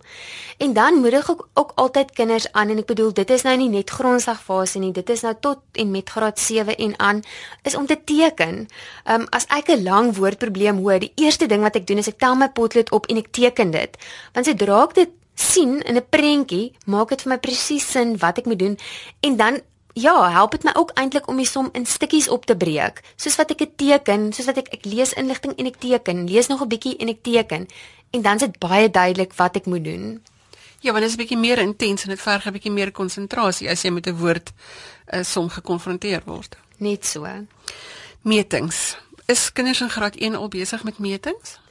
En 0.60 0.74
dan 0.76 1.00
moedig 1.00 1.30
ek 1.32 1.40
ook 1.58 1.72
altyd 1.80 2.12
kinders 2.16 2.48
aan 2.52 2.74
en 2.74 2.82
ek 2.82 2.90
bedoel 2.92 3.14
dit 3.16 3.32
is 3.32 3.46
nou 3.48 3.56
nie 3.56 3.70
net 3.72 3.90
grondslagfase 3.90 4.82
nie, 4.82 4.92
dit 4.92 5.14
is 5.14 5.24
nou 5.24 5.32
tot 5.40 5.64
en 5.80 5.90
met 5.94 6.12
graad 6.12 6.40
7 6.40 6.76
en 6.76 6.94
aan 7.00 7.24
is 7.68 7.76
om 7.78 7.88
te 7.88 7.96
teken. 7.96 8.66
Um, 9.08 9.26
as 9.32 9.48
ek 9.48 9.72
'n 9.72 9.82
lang 9.82 10.12
woordprobleem 10.16 10.84
hoor, 10.84 11.00
die 11.00 11.12
eerste 11.16 11.48
ding 11.48 11.64
wat 11.64 11.76
ek 11.76 11.86
doen 11.86 11.98
is 11.98 12.08
ek 12.08 12.20
tel 12.20 12.36
my 12.36 12.48
potlood 12.48 12.92
op 12.92 13.08
en 13.08 13.16
ek 13.16 13.32
teken 13.32 13.70
dit. 13.70 13.96
Want 14.32 14.46
sodra 14.46 14.84
ek 14.84 14.94
dit 14.94 15.10
sien 15.34 15.80
in 15.82 15.96
'n 15.96 16.06
prentjie, 16.10 16.72
maak 16.86 17.08
dit 17.08 17.22
vir 17.22 17.30
my 17.30 17.38
presies 17.38 17.90
sin 17.90 18.16
wat 18.18 18.38
ek 18.38 18.46
moet 18.46 18.58
doen 18.58 18.78
en 19.20 19.36
dan 19.36 19.60
Ja, 19.92 20.31
help 20.31 20.50
dit 20.50 20.62
my 20.62 20.72
ook 20.74 20.90
eintlik 20.94 21.28
om 21.28 21.37
die 21.37 21.46
som 21.46 21.68
in 21.72 21.87
stukkies 21.87 22.28
op 22.28 22.46
te 22.46 22.57
breek. 22.57 23.02
Soos 23.16 23.37
wat 23.37 23.50
ek 23.52 23.59
dit 23.59 23.72
teken, 23.76 24.33
soos 24.33 24.48
wat 24.48 24.57
ek 24.57 24.70
ek 24.72 24.85
lees 24.88 25.12
inligting 25.12 25.52
en 25.61 25.68
ek 25.68 25.76
teken, 25.78 26.24
lees 26.28 26.48
nog 26.48 26.62
'n 26.64 26.68
bietjie 26.68 26.96
en 26.96 27.09
ek 27.09 27.22
teken 27.22 27.68
en 28.11 28.22
dan 28.22 28.35
is 28.35 28.40
dit 28.40 28.59
baie 28.59 28.90
duidelik 28.90 29.33
wat 29.37 29.57
ek 29.57 29.66
moet 29.66 29.85
doen. 29.85 30.22
Ja, 30.81 30.92
want 30.92 31.05
dit 31.05 31.11
is 31.11 31.16
'n 31.16 31.22
bietjie 31.22 31.38
meer 31.38 31.59
intens 31.59 32.02
en 32.02 32.09
dit 32.09 32.20
verg 32.20 32.46
'n 32.46 32.52
bietjie 32.52 32.72
meer 32.72 32.90
konsentrasie 32.90 33.68
as 33.68 33.83
jy 33.83 33.90
met 33.90 34.07
'n 34.07 34.16
woord 34.16 34.48
'n 34.48 34.55
uh, 35.14 35.18
eh, 35.18 35.24
som 35.24 35.48
gekonfronteer 35.48 36.22
word. 36.24 36.57
Net 36.78 37.07
so. 37.07 37.26
Metings. 38.22 38.96
Is 39.26 39.52
kinders 39.52 39.81
in 39.81 39.90
graad 39.90 40.16
1 40.16 40.35
al 40.35 40.48
besig 40.48 40.85
met 40.85 40.98
metings? 40.98 41.62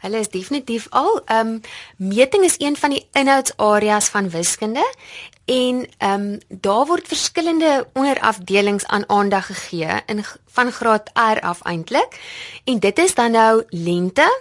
Hulle 0.00 0.18
is 0.18 0.28
definitief 0.28 0.86
al 0.90 1.20
ehm 1.24 1.46
um, 1.46 1.60
meting 1.96 2.44
is 2.44 2.58
een 2.58 2.76
van 2.76 2.90
die 2.90 3.08
inhoudsareas 3.12 4.08
van 4.08 4.30
wiskunde 4.30 4.94
en 5.44 5.88
ehm 5.98 6.20
um, 6.20 6.38
daar 6.48 6.86
word 6.86 7.06
verskillende 7.06 7.86
onderafdelings 7.92 8.86
aan 8.86 9.08
aandag 9.08 9.46
gegee 9.46 10.00
in 10.06 10.24
van 10.46 10.72
graad 10.72 11.10
R 11.14 11.40
af 11.40 11.62
eintlik. 11.62 12.20
En 12.64 12.78
dit 12.78 12.98
is 12.98 13.14
dan 13.14 13.30
nou 13.30 13.64
lengte, 13.68 14.40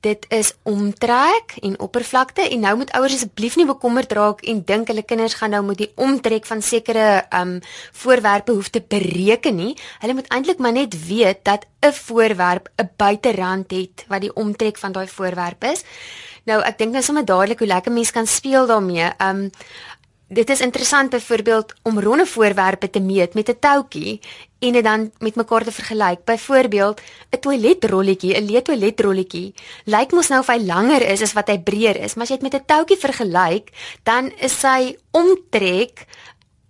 dit 0.00 0.26
is 0.32 0.52
omtrek 0.62 1.54
en 1.60 1.78
oppervlakte 1.80 2.46
en 2.48 2.60
nou 2.64 2.76
moet 2.80 2.92
ouers 2.96 3.14
asseblief 3.18 3.56
nie 3.56 3.66
bekommerd 3.68 4.12
raak 4.16 4.40
en 4.48 4.62
dink 4.64 4.88
hulle 4.88 5.04
kinders 5.04 5.36
gaan 5.40 5.52
nou 5.54 5.62
met 5.66 5.80
die 5.82 5.90
omtrek 6.00 6.48
van 6.48 6.62
sekere 6.64 7.24
um 7.36 7.58
voorwerpe 8.02 8.52
hoef 8.52 8.70
te 8.72 8.80
bereken 8.80 9.56
nie. 9.56 9.74
Hulle 10.00 10.16
moet 10.16 10.32
eintlik 10.32 10.58
maar 10.58 10.72
net 10.72 10.96
weet 11.06 11.44
dat 11.44 11.66
'n 11.80 11.92
voorwerp 11.92 12.68
'n 12.76 12.90
buiterand 12.96 13.70
het 13.70 14.04
wat 14.08 14.20
die 14.20 14.34
omtrek 14.34 14.78
van 14.78 14.92
daai 14.92 15.08
voorwerp 15.08 15.64
is. 15.64 15.84
Nou 16.44 16.62
ek 16.64 16.78
dink 16.78 16.92
nou 16.92 17.02
sommer 17.02 17.24
dadelik 17.24 17.58
hoe 17.58 17.68
lekker 17.68 17.92
mense 17.92 18.12
kan 18.12 18.26
speel 18.26 18.66
daarmee. 18.66 19.10
Um 19.18 19.50
dit 20.30 20.50
is 20.50 20.60
interessant 20.62 21.10
byvoorbeeld 21.10 21.72
om 21.82 21.98
ronde 22.00 22.26
voorwerpe 22.26 22.90
te 22.90 23.00
meet 23.00 23.34
met 23.34 23.48
'n 23.48 23.58
toutjie 23.60 24.20
en 24.58 24.72
dit 24.72 24.84
dan 24.84 25.10
met 25.18 25.34
mekaar 25.34 25.64
te 25.64 25.72
vergelyk. 25.72 26.24
Byvoorbeeld 26.24 27.00
'n 27.30 27.40
toiletrolletjie, 27.40 28.36
'n 28.36 28.46
leë 28.46 28.62
toiletrolletjie, 28.62 29.54
lyk 29.84 30.12
mos 30.12 30.28
nou 30.28 30.40
of 30.40 30.46
hy 30.46 30.58
langer 30.58 31.02
is 31.02 31.22
as 31.22 31.32
wat 31.32 31.48
hy 31.48 31.58
breër 31.58 31.96
is, 31.96 32.14
maar 32.14 32.22
as 32.22 32.30
jy 32.30 32.38
dit 32.38 32.52
met 32.52 32.62
'n 32.62 32.66
toutjie 32.66 32.98
vergelyk, 32.98 33.70
dan 34.02 34.32
is 34.38 34.60
sy 34.60 34.96
omtrek 35.10 36.06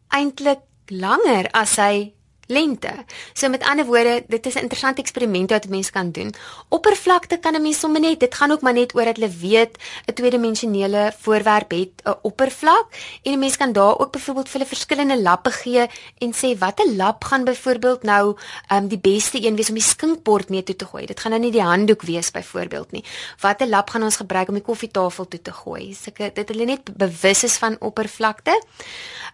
eintlik 0.08 0.60
langer 0.86 1.48
as 1.52 1.74
sy 1.74 2.12
lengte. 2.50 2.92
So 3.32 3.48
met 3.48 3.62
ander 3.62 3.86
woorde, 3.86 4.24
dit 4.28 4.46
is 4.46 4.54
'n 4.54 4.66
interessante 4.66 5.00
eksperiment 5.00 5.50
wat 5.50 5.68
mense 5.68 5.90
kan 5.90 6.10
doen. 6.10 6.34
Oppervlakte 6.68 7.38
kan 7.38 7.54
'n 7.54 7.62
mens 7.62 7.78
sommer 7.78 8.00
net, 8.00 8.20
dit 8.20 8.34
gaan 8.34 8.50
ook 8.50 8.60
maar 8.60 8.72
net 8.72 8.94
oor 8.94 9.04
dat 9.04 9.16
hulle 9.16 9.30
weet 9.30 9.78
'n 10.06 10.12
tweedimensionele 10.12 11.12
voorwerp 11.18 11.70
het 11.70 12.02
'n 12.04 12.18
oppervlak 12.22 12.86
en 13.22 13.32
'n 13.32 13.38
mens 13.38 13.56
kan 13.56 13.72
daar 13.72 13.98
ook 13.98 14.12
byvoorbeeld 14.12 14.48
vir 14.48 14.58
hulle 14.58 14.74
verskillende 14.74 15.22
lappe 15.22 15.50
gee 15.50 15.86
en 16.18 16.32
sê 16.34 16.58
watter 16.58 16.88
lap 16.96 17.24
gaan 17.24 17.44
byvoorbeeld 17.44 18.02
nou 18.02 18.36
um, 18.72 18.88
die 18.88 18.98
beste 18.98 19.46
een 19.46 19.56
wees 19.56 19.68
om 19.68 19.74
die 19.74 19.82
skinkbord 19.82 20.48
mee 20.48 20.62
toe 20.62 20.76
te 20.76 20.84
gooi. 20.84 21.06
Dit 21.06 21.20
gaan 21.20 21.30
nou 21.30 21.42
nie 21.42 21.52
die 21.52 21.62
handdoek 21.62 22.02
wees 22.02 22.30
byvoorbeeld 22.30 22.92
nie. 22.92 23.04
Watter 23.40 23.68
lap 23.68 23.90
gaan 23.90 24.02
ons 24.02 24.16
gebruik 24.16 24.48
om 24.48 24.54
die 24.54 24.62
koffietafel 24.62 25.28
toe 25.28 25.42
te 25.42 25.52
gooi? 25.52 25.94
Sulke 25.94 26.30
dit 26.34 26.48
hulle 26.48 26.64
net 26.64 26.96
bewus 26.96 27.44
is 27.44 27.56
van 27.56 27.76
oppervlakte. 27.80 28.62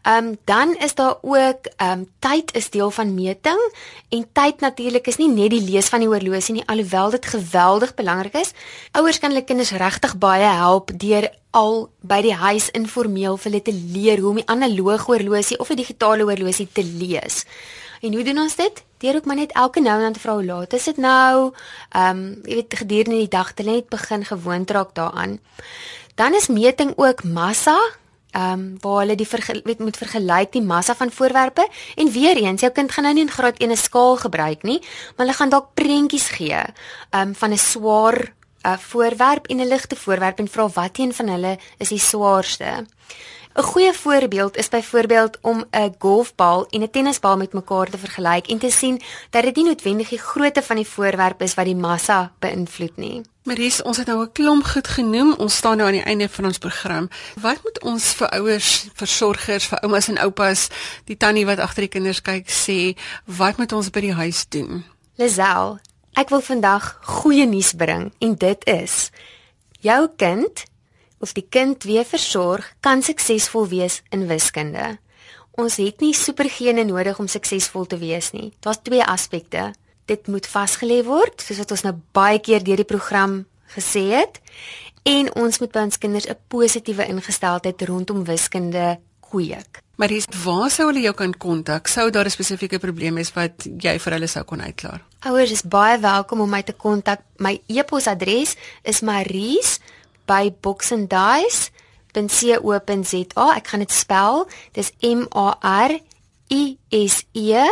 Ehm 0.02 0.24
um, 0.24 0.38
dan 0.44 0.76
is 0.76 0.94
daar 0.94 1.16
ook 1.22 1.66
ehm 1.76 1.90
um, 1.90 2.10
tyd 2.18 2.54
is 2.54 2.70
deel 2.70 2.90
van 2.90 3.05
meting 3.14 3.60
en 4.08 4.26
tyd 4.32 4.60
natuurlik 4.60 5.06
is 5.06 5.18
nie 5.20 5.28
net 5.28 5.50
die 5.50 5.62
lees 5.62 5.88
van 5.92 6.00
die 6.00 6.10
horlosie 6.10 6.54
nie 6.58 6.66
alhoewel 6.66 7.10
dit 7.10 7.26
geweldig 7.26 7.94
belangrik 7.94 8.34
is. 8.34 8.52
Ouers 8.92 9.18
kan 9.18 9.30
hulle 9.30 9.44
kinders 9.44 9.70
regtig 9.70 10.16
baie 10.18 10.50
help 10.58 10.90
deur 10.94 11.30
al 11.56 11.88
by 12.00 12.20
die 12.22 12.34
huis 12.34 12.70
informeel 12.76 13.36
vir 13.36 13.50
hulle 13.50 13.62
te 13.62 13.74
leer 13.74 14.20
hoe 14.20 14.30
om 14.34 14.40
die 14.42 14.50
analoge 14.52 15.10
horlosie 15.12 15.58
of 15.58 15.70
'n 15.70 15.76
digitale 15.76 16.24
horlosie 16.24 16.68
te 16.72 16.84
lees. 16.84 17.44
En 18.00 18.12
hoe 18.14 18.24
doen 18.24 18.38
ons 18.38 18.56
dit? 18.56 18.84
Deur 18.98 19.16
ook 19.16 19.24
maar 19.24 19.36
net 19.36 19.52
elke 19.52 19.80
nou 19.80 19.96
en 19.96 20.02
dan 20.02 20.12
te 20.12 20.20
vra 20.20 20.32
hoe 20.32 20.44
laat 20.44 20.72
is 20.72 20.84
dit 20.84 20.96
nou? 20.96 21.52
Ehm 21.90 22.16
um, 22.16 22.40
jy 22.44 22.54
weet 22.54 22.74
gedurende 22.74 23.18
die 23.18 23.28
dag 23.28 23.52
te 23.52 23.62
net 23.62 23.88
begin 23.88 24.24
gewoond 24.24 24.70
raak 24.70 24.94
daaraan. 24.94 25.40
Dan 26.14 26.34
is 26.34 26.48
meting 26.48 26.92
ook 26.96 27.24
massa 27.24 27.76
ehm 28.36 28.52
um, 28.52 28.76
waar 28.80 28.98
hulle 29.00 29.16
die 29.16 29.28
weet 29.64 29.78
moet 29.78 29.96
vergelyk 29.96 30.52
die 30.52 30.62
massa 30.62 30.94
van 30.94 31.10
voorwerpe 31.10 31.68
en 31.96 32.10
weer 32.12 32.36
eens 32.36 32.60
jou 32.60 32.72
kind 32.72 32.92
gaan 32.92 33.04
nou 33.04 33.14
nie 33.14 33.24
in 33.24 33.30
graad 33.30 33.58
1 33.58 33.70
'n 33.70 33.76
skaal 33.76 34.16
gebruik 34.16 34.62
nie, 34.62 34.80
maar 35.16 35.26
hulle 35.26 35.38
gaan 35.38 35.48
dalk 35.48 35.74
prentjies 35.74 36.28
gee 36.28 36.52
ehm 36.52 37.28
um, 37.28 37.34
van 37.34 37.52
'n 37.52 37.58
swaar 37.58 38.32
uh, 38.66 38.76
voorwerp 38.78 39.46
en 39.46 39.60
'n 39.60 39.68
ligte 39.68 39.96
voorwerp 39.96 40.38
en 40.38 40.48
vra 40.48 40.68
watter 40.68 41.04
een 41.04 41.14
van 41.14 41.28
hulle 41.28 41.58
is 41.78 41.88
die 41.88 41.98
swaarste. 41.98 42.86
'n 43.56 43.62
Goeie 43.62 43.92
voorbeeld 43.92 44.56
is 44.56 44.68
byvoorbeeld 44.68 45.38
om 45.40 45.64
'n 45.70 45.94
golfbal 45.98 46.66
en 46.66 46.82
'n 46.82 46.90
tennisbal 46.90 47.36
met 47.36 47.52
mekaar 47.52 47.90
te 47.90 47.98
vergelyk 47.98 48.46
en 48.46 48.58
te 48.58 48.70
sien 48.70 49.00
dat 49.30 49.42
dit 49.42 49.56
nie 49.56 49.64
noodwendig 49.64 50.08
die 50.08 50.18
grootte 50.18 50.62
van 50.62 50.76
die 50.76 50.88
voorwerp 50.88 51.42
is 51.42 51.54
wat 51.54 51.64
die 51.64 51.76
massa 51.76 52.32
beïnvloed 52.38 52.96
nie. 52.96 53.20
Maries, 53.42 53.82
ons 53.82 53.96
het 53.96 54.06
nou 54.06 54.22
'n 54.22 54.32
klomp 54.32 54.64
goed 54.64 54.88
genoem. 54.88 55.34
Ons 55.38 55.56
staan 55.56 55.76
nou 55.76 55.88
aan 55.88 55.94
die 55.94 56.02
einde 56.02 56.28
van 56.28 56.44
ons 56.44 56.58
program. 56.58 57.08
Wat 57.40 57.58
moet 57.62 57.82
ons 57.82 58.04
vir 58.04 58.28
ouers, 58.28 58.88
versorgers, 58.94 59.66
vir 59.66 59.78
oumas 59.80 60.08
en 60.08 60.18
oupas, 60.18 60.68
die 61.04 61.16
tannie 61.16 61.46
wat 61.46 61.58
agter 61.58 61.80
die 61.80 61.88
kinders 61.88 62.22
kyk, 62.22 62.50
sê, 62.50 62.96
wat 63.24 63.56
moet 63.56 63.72
ons 63.72 63.90
by 63.90 64.00
die 64.00 64.14
huis 64.14 64.48
doen? 64.48 64.84
Lisel, 65.14 65.78
ek 66.12 66.28
wil 66.28 66.40
vandag 66.40 66.98
goeie 67.02 67.46
nuus 67.46 67.72
bring 67.72 68.12
en 68.18 68.34
dit 68.34 68.66
is 68.66 69.10
jou 69.80 70.08
kind 70.16 70.64
of 71.18 71.32
die 71.32 71.46
kind 71.48 71.84
wie 71.84 72.02
versorg 72.04 72.68
kan 72.80 73.02
suksesvol 73.02 73.68
wees 73.68 74.02
in 74.10 74.26
wiskunde. 74.28 74.96
Ons 75.56 75.78
het 75.80 76.02
nie 76.04 76.12
supergene 76.14 76.84
nodig 76.84 77.18
om 77.18 77.28
suksesvol 77.28 77.86
te 77.88 77.96
wees 78.00 78.32
nie. 78.36 78.52
Daar's 78.60 78.82
twee 78.84 79.04
aspekte. 79.04 79.70
Dit 80.06 80.28
moet 80.28 80.46
vasgelê 80.46 81.00
word, 81.04 81.40
soos 81.40 81.62
wat 81.62 81.72
ons 81.72 81.86
nou 81.86 81.94
baie 82.12 82.38
keer 82.38 82.62
deur 82.64 82.82
die 82.82 82.88
program 82.88 83.46
gesê 83.74 84.04
het, 84.12 84.38
en 85.06 85.32
ons 85.34 85.58
moet 85.62 85.72
by 85.72 85.86
ons 85.88 85.98
kinders 85.98 86.28
'n 86.28 86.36
positiewe 86.48 87.08
ingesteldheid 87.08 87.82
rondom 87.88 88.24
wiskunde 88.24 88.98
kweek. 89.20 89.82
Maar 89.96 90.08
dis 90.08 90.26
waar 90.44 90.70
sou 90.70 90.86
hulle 90.90 91.00
jou 91.00 91.14
kan 91.14 91.32
kontak? 91.32 91.88
Sou 91.88 92.10
daar 92.10 92.26
'n 92.26 92.30
spesifieke 92.30 92.78
probleem 92.78 93.18
is 93.18 93.32
wat 93.32 93.66
jy 93.78 93.98
vir 93.98 94.12
hulle 94.12 94.26
sou 94.26 94.44
kon 94.44 94.60
uitklaar? 94.60 95.00
Ouers 95.20 95.50
is 95.50 95.62
baie 95.62 95.98
welkom 95.98 96.40
om 96.40 96.50
my 96.50 96.62
te 96.62 96.72
kontak. 96.72 97.20
My 97.38 97.60
e-posadres 97.66 98.56
is 98.82 99.00
maries@ 99.00 99.80
by 100.26 100.52
boxanddice.co.za. 100.60 103.46
Ek 103.56 103.66
gaan 103.72 103.84
dit 103.84 103.92
spel. 103.92 104.46
Dis 104.76 104.92
M 105.00 105.26
A 105.30 105.56
R 105.86 106.00
I 106.52 106.76
S 106.90 107.24
E 107.32 107.64